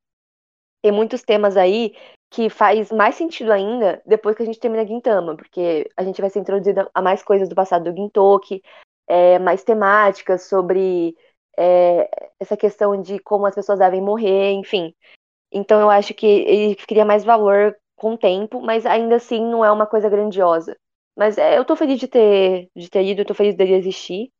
[0.82, 1.96] tem muitos temas aí
[2.30, 6.30] que faz mais sentido ainda depois que a gente termina Gintama, porque a gente vai
[6.30, 8.62] ser introduzido a mais coisas do passado do Gintoki,
[9.08, 11.16] é, mais temáticas sobre
[11.58, 14.96] é, essa questão de como as pessoas devem morrer, enfim.
[15.52, 19.64] Então eu acho que ele cria mais valor com o tempo, mas ainda assim não
[19.64, 20.76] é uma coisa grandiosa.
[21.16, 24.32] Mas é, eu tô feliz de ter, de ter ido, tô feliz dele existir.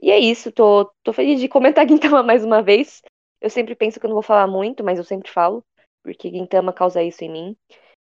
[0.00, 3.02] E é isso, tô, tô feliz de comentar Gintama mais uma vez.
[3.40, 5.64] Eu sempre penso que eu não vou falar muito, mas eu sempre falo
[6.04, 7.56] porque Gintama causa isso em mim.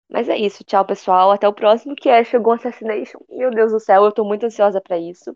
[0.10, 3.20] Mas é isso, tchau pessoal, até o próximo que é Shogun Assassination.
[3.30, 5.36] Meu Deus do céu, eu tô muito ansiosa para isso.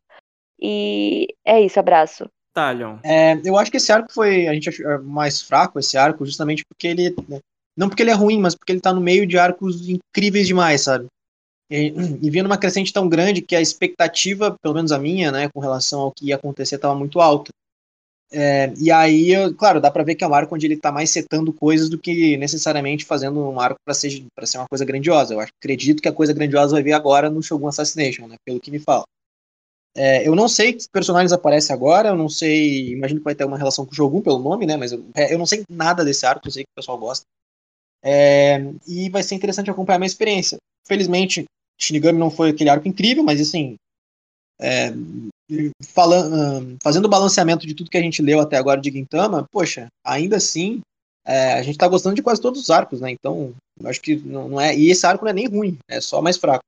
[0.57, 2.29] E é isso, abraço.
[2.53, 2.99] Talion.
[3.03, 6.63] É, eu acho que esse arco foi, a gente achou mais fraco, esse arco, justamente
[6.65, 7.15] porque ele,
[7.77, 10.81] não porque ele é ruim, mas porque ele tá no meio de arcos incríveis demais,
[10.81, 11.05] sabe?
[11.69, 15.49] E, e vindo uma crescente tão grande que a expectativa, pelo menos a minha, né,
[15.53, 17.51] com relação ao que ia acontecer, tava muito alta.
[18.29, 21.09] É, e aí, claro, dá pra ver que é um arco onde ele tá mais
[21.09, 25.33] setando coisas do que necessariamente fazendo um arco para ser, pra ser uma coisa grandiosa.
[25.33, 28.35] Eu acredito que a coisa grandiosa vai vir agora no Shogun Assassination, né?
[28.45, 29.05] Pelo que me fala.
[29.95, 32.91] É, eu não sei que personagens aparecem agora, eu não sei.
[32.91, 34.75] Imagino que vai ter uma relação com o Shogun pelo nome, né?
[34.75, 37.25] Mas eu, é, eu não sei nada desse arco, eu sei que o pessoal gosta.
[38.03, 40.57] É, e vai ser interessante acompanhar a minha experiência.
[40.87, 41.45] Felizmente,
[41.79, 43.75] Shinigami não foi aquele arco incrível, mas assim.
[44.59, 44.91] É,
[45.83, 49.87] falando, fazendo o balanceamento de tudo que a gente leu até agora de Gintama, poxa,
[50.03, 50.81] ainda assim,
[51.25, 53.11] é, a gente tá gostando de quase todos os arcos, né?
[53.11, 53.53] Então,
[53.85, 54.75] acho que não, não, é.
[54.75, 56.63] E esse arco não é nem ruim, é só mais fraco.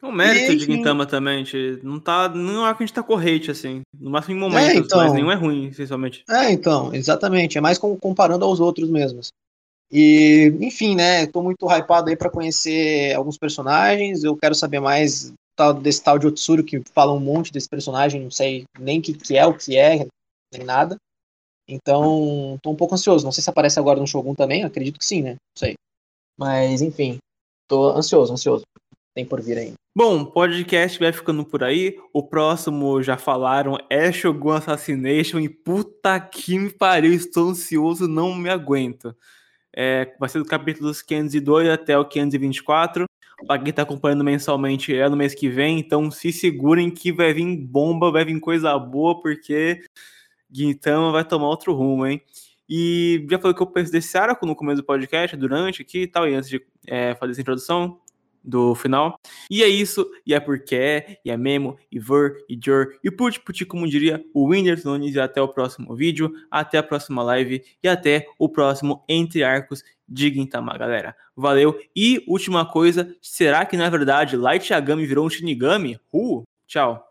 [0.00, 1.80] É um mérito e, de Gintama também, gente.
[1.82, 2.28] Não tá.
[2.28, 3.80] Não é que a gente tá corrente, assim.
[3.98, 6.22] No máximo em momentos, é, então, mas nenhum é ruim, essencialmente.
[6.30, 7.58] É, então, exatamente.
[7.58, 9.32] É mais com, comparando aos outros mesmos.
[9.90, 11.26] E, enfim, né?
[11.26, 14.22] Tô muito hypado aí para conhecer alguns personagens.
[14.22, 18.22] Eu quero saber mais tal, desse tal de Otsuru que fala um monte desse personagem,
[18.22, 20.06] não sei nem o que, que é, o que é,
[20.52, 20.96] nem nada.
[21.68, 23.24] Então, tô um pouco ansioso.
[23.24, 25.32] Não sei se aparece agora no Shogun também, acredito que sim, né?
[25.32, 25.74] Não sei.
[26.38, 27.18] Mas, enfim,
[27.68, 28.64] tô ansioso, ansioso.
[29.14, 29.74] Tem por vir ainda.
[29.96, 31.98] Bom, podcast vai ficando por aí.
[32.12, 35.40] O próximo, já falaram, é Shogun Assassination.
[35.40, 39.14] E puta que me pariu, estou ansioso, não me aguento.
[39.80, 43.04] É, vai ser do capítulos 502 até o 524.
[43.46, 47.32] Pra quem tá acompanhando mensalmente é no mês que vem, então se segurem que vai
[47.32, 49.80] vir bomba, vai vir coisa boa, porque
[50.50, 52.20] Guintama vai tomar outro rumo, hein?
[52.68, 56.06] E já falei que eu penso desse arco no começo do podcast, durante aqui e
[56.08, 58.00] tal, e antes de é, fazer essa introdução
[58.42, 59.18] do final.
[59.50, 63.10] E é isso, e é porque é, e é Memo, e Ver, e Jor, e
[63.10, 67.22] Put Put, como diria o Whindersson Nunes, e até o próximo vídeo, até a próxima
[67.22, 71.14] live, e até o próximo Entre Arcos de Gintama, galera.
[71.36, 75.98] Valeu, e última coisa, será que na verdade Light Yagami virou um Shinigami?
[76.12, 77.07] Uh, tchau.